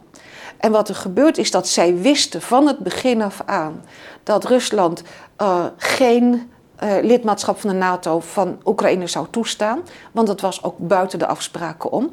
[0.61, 3.85] En wat er gebeurt is dat zij wisten van het begin af aan
[4.23, 5.03] dat Rusland
[5.43, 6.51] uh, geen
[6.85, 9.81] uh, lidmaatschap van de NATO van Oekraïne zou toestaan,
[10.13, 12.13] want dat was ook buiten de afspraken om.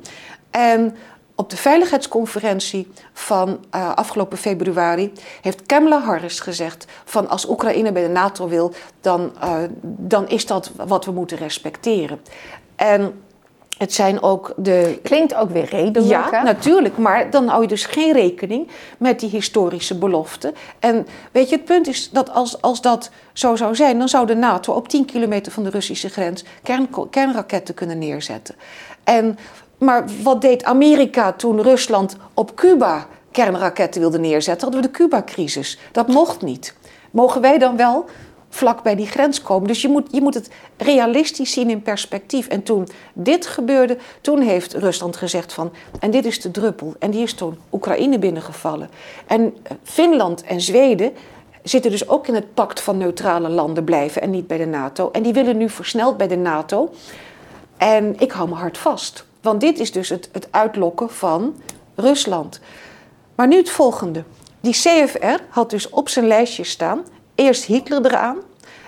[0.51, 0.95] En
[1.35, 8.03] op de veiligheidsconferentie van uh, afgelopen februari heeft Kamala Harris gezegd van als Oekraïne bij
[8.03, 9.31] de NATO wil, dan,
[9.81, 12.21] dan is dat wat we moeten respecteren.
[12.75, 13.21] En
[13.77, 14.99] het zijn ook de.
[15.03, 16.11] Klinkt ook weer redelijk.
[16.11, 16.43] Ja, hè?
[16.43, 16.97] natuurlijk.
[16.97, 18.67] Maar dan hou je dus geen rekening
[18.97, 20.53] met die historische belofte.
[20.79, 24.25] En weet je, het punt is dat als, als dat zo zou zijn, dan zou
[24.25, 28.55] de NATO op 10 kilometer van de Russische grens kern, kernraketten kunnen neerzetten.
[29.03, 29.37] En,
[29.77, 34.63] maar wat deed Amerika toen Rusland op Cuba kernraketten wilde neerzetten?
[34.63, 35.79] Hadden we de Cuba-crisis.
[35.91, 36.75] Dat mocht niet.
[37.11, 38.05] Mogen wij dan wel
[38.49, 39.67] vlak bij die grens komen.
[39.67, 42.47] Dus je moet, je moet het realistisch zien in perspectief.
[42.47, 45.71] En toen dit gebeurde, toen heeft Rusland gezegd van...
[45.99, 46.95] en dit is de druppel.
[46.99, 48.89] En die is toen Oekraïne binnengevallen.
[49.27, 51.13] En Finland en Zweden
[51.63, 54.21] zitten dus ook in het pact van neutrale landen blijven...
[54.21, 55.09] en niet bij de NATO.
[55.11, 56.93] En die willen nu versneld bij de NATO.
[57.77, 59.25] En ik hou me hard vast.
[59.41, 61.55] Want dit is dus het, het uitlokken van
[61.95, 62.59] Rusland.
[63.35, 64.23] Maar nu het volgende.
[64.61, 67.03] Die CFR had dus op zijn lijstje staan
[67.37, 68.37] eerst Hitler eraan,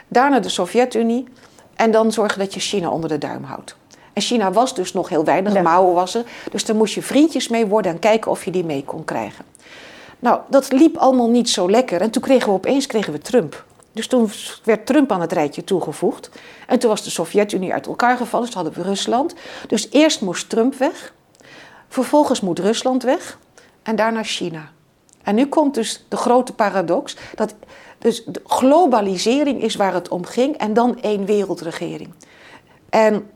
[0.08, 1.28] daarna de Sovjet-Unie
[1.76, 3.76] en dan zorgen dat je China onder de duim houdt.
[4.14, 5.62] En China was dus nog heel weinig, Ja.
[5.62, 6.24] Mao was er.
[6.52, 9.46] Dus daar moest je vriendjes mee worden en kijken of je die mee kon krijgen.
[10.20, 12.02] Nou, dat liep allemaal niet zo lekker.
[12.02, 13.66] En toen kregen we opeens kregen we Trump.
[13.92, 14.32] Dus toen
[14.64, 16.30] werd Trump aan het rijtje toegevoegd.
[16.68, 19.34] En toen was de Sovjet-Unie uit elkaar gevallen, dus hadden we Rusland.
[19.68, 21.14] Dus eerst moest Trump weg.
[21.88, 23.38] Vervolgens moet Rusland weg.
[23.84, 24.70] En daarna China.
[25.24, 27.16] En nu komt dus de grote paradox.
[27.36, 27.54] Dat
[28.00, 32.10] dus de globalisering is waar het om ging en dan één wereldregering.
[32.90, 33.30] En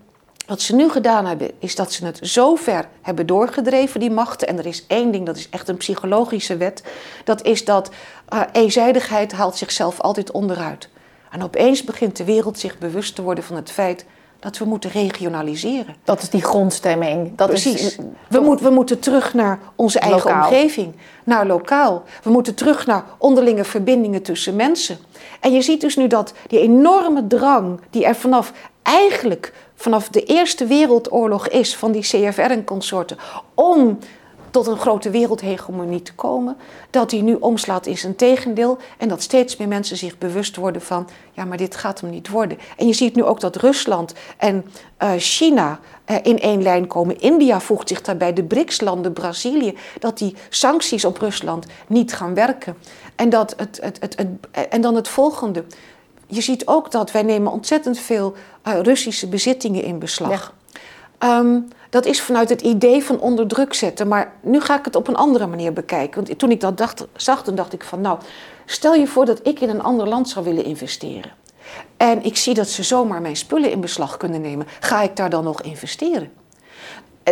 [0.48, 4.48] wat ze nu gedaan hebben, is dat ze het zo ver hebben doorgedreven, die machten.
[4.48, 6.84] En er is één ding, dat is echt een psychologische wet.
[7.24, 7.90] Dat is dat
[8.34, 10.90] uh, eenzijdigheid haalt zichzelf altijd onderuit.
[11.32, 14.06] En opeens begint de wereld zich bewust te worden van het feit
[14.44, 15.96] dat we moeten regionaliseren.
[16.04, 17.36] Dat is die grondstemming.
[17.36, 17.82] Dat Precies.
[17.82, 17.98] Is,
[18.30, 20.44] we, moet, we moeten terug naar onze eigen Lokaal.
[20.44, 22.04] omgeving, naar lokaal.
[22.24, 24.98] We moeten terug naar onderlinge verbindingen tussen mensen.
[25.40, 30.24] En je ziet dus nu dat die enorme drang die er vanaf eigenlijk vanaf de
[30.24, 33.18] Eerste Wereldoorlog is van die CFR en consorten
[33.54, 33.98] om
[34.54, 36.58] tot een grote wereldhegemonie te komen,
[36.90, 40.82] dat die nu omslaat in zijn tegendeel en dat steeds meer mensen zich bewust worden
[40.82, 42.58] van, ja, maar dit gaat hem niet worden.
[42.78, 44.66] En je ziet nu ook dat Rusland en
[45.04, 47.20] uh, China uh, in één lijn komen.
[47.20, 52.76] India voegt zich daarbij, de BRICS-landen, Brazilië, dat die sancties op Rusland niet gaan werken.
[53.16, 55.64] En, dat het, het, het, het, en dan het volgende.
[56.28, 58.34] Je ziet ook dat wij nemen ontzettend veel
[58.68, 60.54] uh, Russische bezittingen in beslag.
[61.20, 61.38] Ja.
[61.38, 64.08] Um, dat is vanuit het idee van onder druk zetten.
[64.08, 66.24] Maar nu ga ik het op een andere manier bekijken.
[66.24, 68.20] Want toen ik dat dacht, zag, dacht ik van nou,
[68.66, 71.32] stel je voor dat ik in een ander land zou willen investeren.
[71.98, 74.68] En ik zie dat ze zomaar mijn spullen in beslag kunnen nemen.
[74.80, 76.32] Ga ik daar dan nog investeren?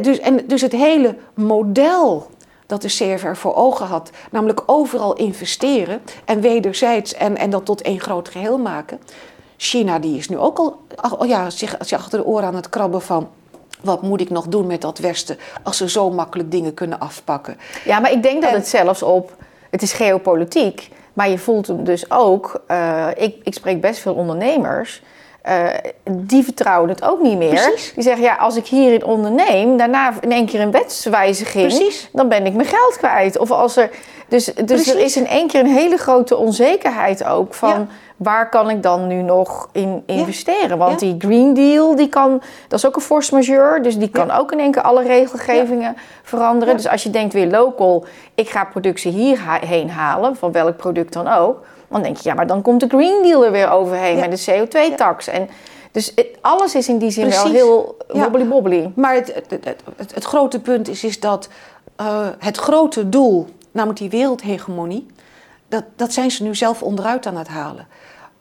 [0.01, 2.29] Dus, en dus het hele model
[2.65, 7.81] dat de CFR voor ogen had, namelijk overal investeren en wederzijds en, en dat tot
[7.81, 8.99] één groot geheel maken.
[9.57, 12.69] China die is nu ook al, al ja, zich, zich achter de oren aan het
[12.69, 13.29] krabben van
[13.83, 17.57] wat moet ik nog doen met dat Westen als ze zo makkelijk dingen kunnen afpakken?
[17.83, 19.35] Ja, maar ik denk dat en, het zelfs op.
[19.69, 22.63] Het is geopolitiek, maar je voelt hem dus ook.
[22.67, 25.01] Uh, ik, ik spreek best veel ondernemers.
[25.49, 25.67] Uh,
[26.11, 27.49] die vertrouwen het ook niet meer.
[27.49, 27.93] Precies.
[27.93, 32.09] Die zeggen, ja, als ik hierin onderneem, daarna in één keer een wetswijziging, Precies.
[32.13, 33.37] dan ben ik mijn geld kwijt.
[33.37, 33.89] Of als er,
[34.27, 34.93] dus dus Precies.
[34.93, 37.87] er is in één keer een hele grote onzekerheid ook van ja.
[38.23, 40.77] Waar kan ik dan nu nog in investeren?
[40.77, 41.07] Want Ja.
[41.07, 44.37] die Green Deal, die kan, dat is ook een force majeure, dus die kan Ja.
[44.37, 46.75] ook in één keer alle regelgevingen veranderen.
[46.75, 48.05] Dus als je denkt weer local,
[48.35, 52.47] ik ga productie hierheen halen, van welk product dan ook, dan denk je, ja, maar
[52.47, 55.27] dan komt de Green Deal er weer overheen met de CO2-tax.
[55.27, 55.49] En
[55.91, 58.91] dus het- alles is in die zin wel heel wobbly-bobbly.
[58.95, 61.49] Maar het, het, het, het, het grote punt is, is dat
[61.95, 65.05] eh, het grote doel, namelijk die wereldhegemonie,
[65.67, 67.87] dat, dat zijn ze nu zelf onderuit aan het halen.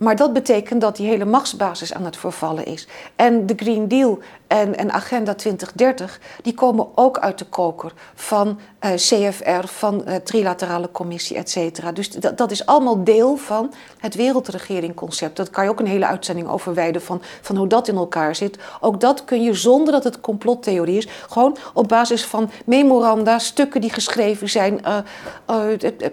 [0.00, 2.86] Maar dat betekent dat die hele machtsbasis aan het vervallen is.
[3.16, 4.18] En de Green Deal
[4.50, 10.14] en, en Agenda 2030, die komen ook uit de koker van eh, CFR, van eh,
[10.16, 11.92] Trilaterale Commissie, et cetera.
[11.92, 15.36] Dus dat, dat is allemaal deel van het wereldregeringconcept.
[15.36, 18.34] Dat kan je ook een hele uitzending over wijden van, van hoe dat in elkaar
[18.34, 18.58] zit.
[18.80, 23.80] Ook dat kun je zonder dat het complottheorie is, gewoon op basis van memoranda, stukken
[23.80, 24.98] die geschreven zijn, eh,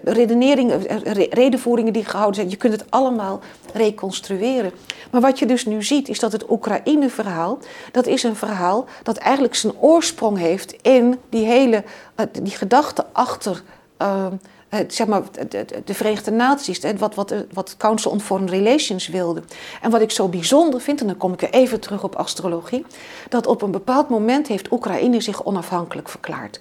[0.03, 2.49] redeneringen, re- redenvoeringen die gehouden zijn.
[2.49, 3.39] Je kunt het allemaal
[3.73, 4.71] reconstrueren.
[5.11, 7.57] Maar wat je dus nu ziet, is dat het Oekraïne-verhaal,
[7.91, 11.83] dat is een verhaal dat eigenlijk zijn oorsprong heeft in die hele,
[12.15, 13.63] eh, die gedachte achter.
[13.97, 14.25] eh,
[14.67, 18.49] het, zeg maar, de, de- de Verenigde Naties, hè, wat, wat, wat Council on Foreign
[18.53, 19.43] Relations wilde.
[19.81, 22.85] En wat ik zo bijzonder vind, en dan kom ik weer even terug op astrologie,
[23.29, 26.59] dat op een bepaald moment heeft Oekraïne zich onafhankelijk verklaard.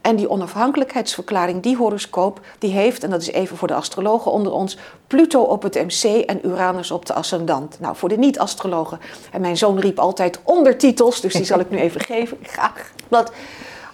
[0.00, 4.52] En die onafhankelijkheidsverklaring, die horoscoop, die heeft, en dat is even voor de astrologen onder
[4.52, 4.76] ons,
[5.06, 7.80] Pluto op het MC en Uranus op de ascendant.
[7.80, 9.00] Nou, voor de niet-astrologen.
[9.32, 12.38] En mijn zoon riep altijd ondertitels, dus die zal ik nu even geven.
[12.42, 12.92] Graag.
[13.08, 13.32] Dat,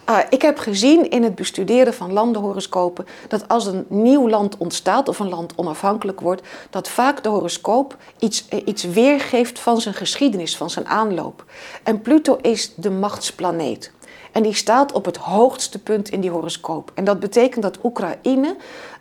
[0.09, 5.09] uh, ik heb gezien in het bestuderen van landenhoroscopen dat als een nieuw land ontstaat
[5.09, 9.95] of een land onafhankelijk wordt, dat vaak de horoscoop iets, eh, iets weergeeft van zijn
[9.95, 11.45] geschiedenis, van zijn aanloop.
[11.83, 13.91] En Pluto is de machtsplaneet.
[14.35, 16.91] En die staat op het hoogste punt in die horoscoop.
[16.93, 18.55] En dat betekent dat Oekraïne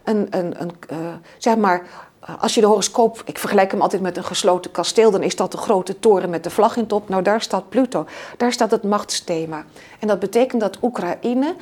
[0.04, 0.98] een, een, een uh,
[1.38, 1.86] zeg maar,
[2.40, 5.52] als je de horoscoop, ik vergelijk hem altijd met een gesloten kasteel, dan is dat
[5.52, 7.08] de grote toren met de vlag in top.
[7.08, 8.06] Nou, daar staat Pluto.
[8.36, 9.64] Daar staat het machtsthema.
[9.98, 11.54] En dat betekent dat Oekraïne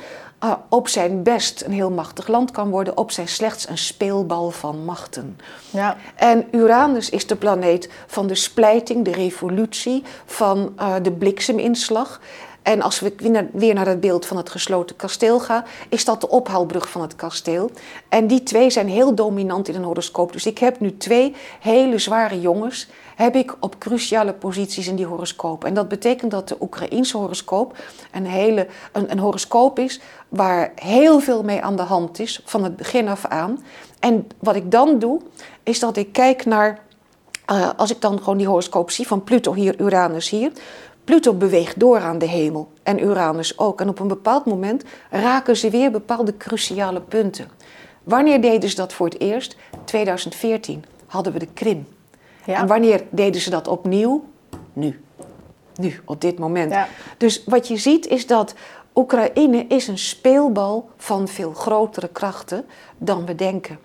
[0.43, 4.51] uh, op zijn best een heel machtig land kan worden, op zijn slechts een speelbal
[4.51, 5.39] van machten.
[5.69, 5.97] Ja.
[6.15, 12.19] En Uranus is de planeet van de splijting, de revolutie, van uh, de blikseminslag.
[12.63, 13.13] En als we
[13.53, 17.15] weer naar het beeld van het gesloten kasteel gaan, is dat de ophaalbrug van het
[17.15, 17.71] kasteel.
[18.09, 20.33] En die twee zijn heel dominant in een horoscoop.
[20.33, 25.05] Dus ik heb nu twee hele zware jongens, heb ik op cruciale posities in die
[25.05, 25.63] horoscoop.
[25.63, 27.77] En dat betekent dat de Oekraïense horoscoop
[28.11, 32.63] een, hele, een, een horoscoop is waar heel veel mee aan de hand is, van
[32.63, 33.63] het begin af aan.
[33.99, 35.21] En wat ik dan doe,
[35.63, 36.79] is dat ik kijk naar,
[37.51, 40.51] uh, als ik dan gewoon die horoscoop zie van Pluto hier, Uranus hier.
[41.03, 43.81] Pluto beweegt door aan de hemel en Uranus ook.
[43.81, 47.47] En op een bepaald moment raken ze weer bepaalde cruciale punten.
[48.03, 49.55] Wanneer deden ze dat voor het eerst?
[49.83, 51.87] 2014 hadden we de Krim.
[52.45, 52.59] Ja.
[52.59, 54.23] En wanneer deden ze dat opnieuw?
[54.73, 55.03] Nu.
[55.75, 56.71] Nu, op dit moment.
[56.71, 56.87] Ja.
[57.17, 58.53] Dus wat je ziet is dat
[58.95, 62.65] Oekraïne is een speelbal van veel grotere krachten
[62.97, 63.79] dan we denken.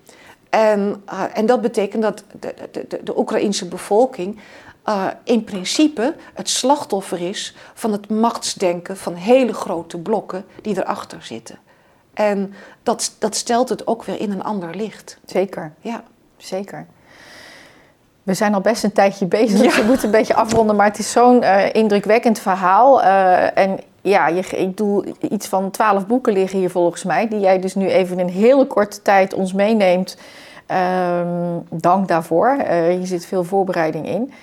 [0.49, 4.39] En, uh, en dat betekent dat de, de, de, de Oekraïnse bevolking
[4.85, 11.23] uh, in principe het slachtoffer is van het machtsdenken van hele grote blokken die erachter
[11.23, 11.57] zitten.
[12.13, 12.53] En
[12.83, 15.19] dat, dat stelt het ook weer in een ander licht.
[15.25, 15.73] Zeker.
[15.79, 16.03] Ja.
[16.37, 16.85] Zeker.
[18.23, 20.75] We zijn al best een tijdje bezig, dus we moeten een beetje afronden.
[20.75, 23.01] Maar het is zo'n uh, indrukwekkend verhaal.
[23.01, 27.27] Uh, en ja, je, ik doe iets van twaalf boeken liggen hier volgens mij.
[27.27, 30.17] Die jij dus nu even in een hele korte tijd ons meeneemt.
[30.71, 32.57] Um, dank daarvoor.
[32.57, 34.33] Uh, hier zit veel voorbereiding in.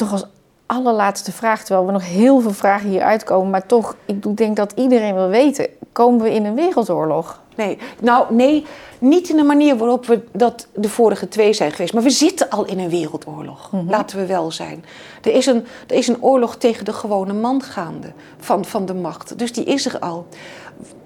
[0.00, 0.24] Toch als
[0.66, 3.50] allerlaatste vraag, terwijl we nog heel veel vragen hier uitkomen.
[3.50, 5.66] Maar toch, ik denk dat iedereen wil weten.
[5.92, 7.40] Komen we in een wereldoorlog?
[7.56, 8.64] Nee, nou nee,
[8.98, 11.92] niet in de manier waarop we dat de vorige twee zijn geweest.
[11.94, 13.90] Maar we zitten al in een wereldoorlog, mm -hmm.
[13.90, 14.84] laten we wel zijn.
[15.22, 18.94] Er is, een, er is een oorlog tegen de gewone man gaande van, van de
[18.94, 19.38] macht.
[19.38, 20.26] Dus die is er al.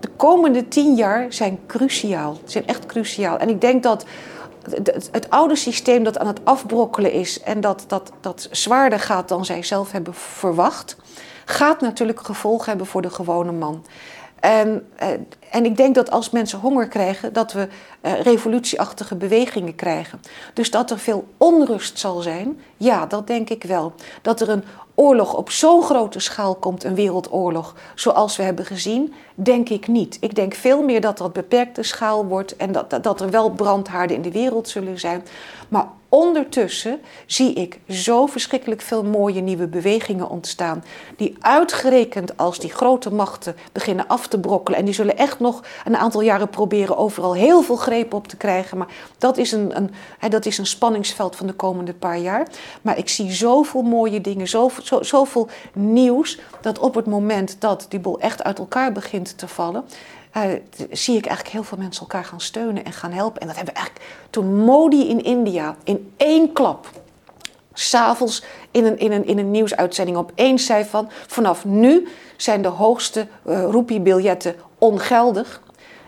[0.00, 3.38] De komende tien jaar zijn cruciaal, zijn echt cruciaal.
[3.38, 4.04] En ik denk dat
[5.10, 9.44] het, oude systeem dat aan het afbrokkelen is en dat, dat, dat zwaarder gaat dan
[9.44, 10.96] zij zelf hebben verwacht,
[11.44, 13.84] gaat natuurlijk gevolgen hebben voor de gewone man.
[14.44, 15.08] En, eh,
[15.50, 17.68] en ik denk dat als mensen honger krijgen, dat we
[18.02, 20.20] uh, revolutieachtige bewegingen krijgen.
[20.54, 23.92] Dus dat er veel onrust zal zijn, ja, dat denk ik wel.
[24.22, 29.14] Dat er een oorlog op zo'n grote schaal komt, een wereldoorlog, zoals we hebben gezien,
[29.34, 30.16] denk ik niet.
[30.20, 34.16] Ik denk veel meer dat dat beperkte schaal wordt en dat, dat er wel brandhaarden
[34.16, 35.22] in de wereld zullen zijn.
[35.68, 40.84] Maar ondertussen zie ik zo verschrikkelijk veel mooie nieuwe bewegingen ontstaan.
[41.16, 44.78] Die uitgerekend als die grote machten beginnen af te brokkelen.
[44.78, 48.36] En die zullen echt nog een aantal jaren proberen overal heel veel greep op te
[48.36, 48.78] krijgen.
[48.78, 52.46] Maar dat is een, een, hè, dat is een spanningsveld van de komende paar jaar.
[52.82, 56.40] Maar ik zie zoveel mooie dingen, zoveel, zo, zoveel nieuws.
[56.60, 59.84] Dat op het moment dat die boel echt uit elkaar begint te vallen
[60.36, 60.42] uh,
[60.90, 63.40] zie ik eigenlijk heel veel mensen elkaar gaan steunen en gaan helpen.
[63.40, 66.90] En dat hebben we eigenlijk toen Modi in India in één klap,
[67.72, 71.10] s'avonds in een, in, een, in een nieuwsuitzending opeens zei van...
[71.26, 75.62] vanaf nu zijn de hoogste uh, roepiebiljetten ongeldig.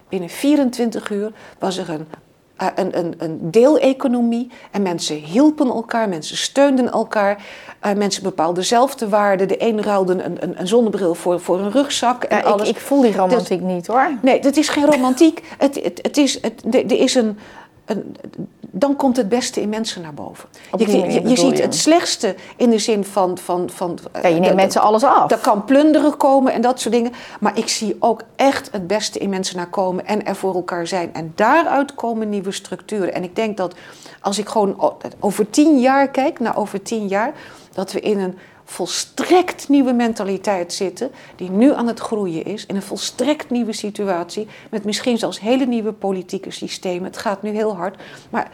[0.08, 2.08] Binnen 24 uur was er een
[2.56, 4.50] een, een, een deeleconomie.
[4.70, 7.44] En mensen hielpen elkaar, mensen steunden elkaar.
[7.86, 9.48] Uh, mensen bepaalden dezelfde waarden.
[9.48, 12.24] De een ruilde een, een, een zonnebril voor, voor een rugzak.
[12.24, 12.68] En ja, alles.
[12.68, 14.10] Ik, ik voel die romantiek niet hoor.
[14.22, 15.42] Nee, dat is geen romantiek.
[15.58, 17.38] het, het, het is, het, er is een,
[17.86, 18.16] een,
[18.60, 20.48] dan komt het beste in mensen naar boven.
[20.76, 23.38] Je, je, je, ziet het slechtste in de zin van.
[23.38, 25.30] van, van ja, je neemt mensen alles af.
[25.30, 27.12] Er kan plunderen komen en dat soort dingen.
[27.40, 30.86] Maar ik zie ook echt het beste in mensen naar komen en er voor elkaar
[30.86, 31.14] zijn.
[31.14, 33.14] En daaruit komen nieuwe structuren.
[33.14, 33.74] En ik denk dat
[34.20, 37.32] als ik gewoon over tien jaar kijk, naar over tien jaar,
[37.72, 38.38] dat we in een
[38.68, 44.46] volstrekt nieuwe mentaliteit zitten, die nu aan het groeien is, in een volstrekt nieuwe situatie,
[44.70, 47.04] met misschien zelfs hele nieuwe politieke systemen.
[47.04, 48.50] Het gaat nu heel hard, maar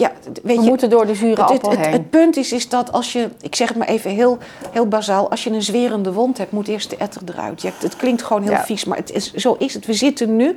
[0.00, 1.92] ja, weet we je, moeten door de zure het, appel het, heen.
[1.92, 4.38] Het, punt is, is dat als je, ik zeg het maar even heel,
[4.70, 7.62] heel bazaal, als je een zwerende wond hebt, moet eerst de etter eruit.
[7.62, 8.64] Je, het klinkt gewoon heel Ja.
[8.64, 9.86] vies, maar het is, zo is het.
[9.86, 10.56] We zitten nu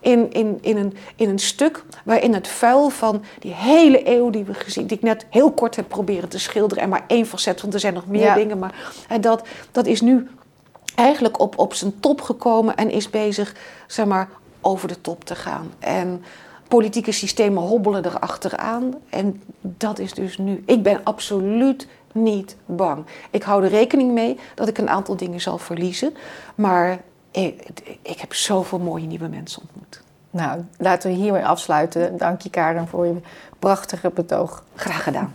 [0.00, 4.44] in, in, in, een, in een stuk waarin het vuil van die hele eeuw die
[4.44, 7.60] we gezien, die ik net heel kort heb proberen te schilderen, en maar één facet,
[7.60, 8.34] want er zijn nog meer Ja.
[8.34, 8.74] dingen, maar
[9.08, 10.28] en dat, dat is nu
[10.94, 13.54] eigenlijk op, op zijn top gekomen en is bezig,
[13.86, 14.28] zeg maar,
[14.60, 15.72] over de top te gaan.
[15.78, 16.24] En
[16.74, 18.94] politieke systemen hobbelen erachteraan.
[19.08, 20.62] En dat is dus nu.
[20.66, 23.04] Ik ben absoluut niet bang.
[23.30, 26.14] Ik hou er rekening mee dat ik een aantal dingen zal verliezen.
[26.54, 27.00] Maar
[27.30, 27.68] ik,
[28.02, 30.02] ik heb zoveel mooie nieuwe mensen ontmoet.
[30.30, 32.16] Nou, laten we hiermee afsluiten.
[32.16, 33.20] Dank je Karen voor je
[33.58, 34.64] prachtige betoog.
[34.74, 35.32] Graag gedaan.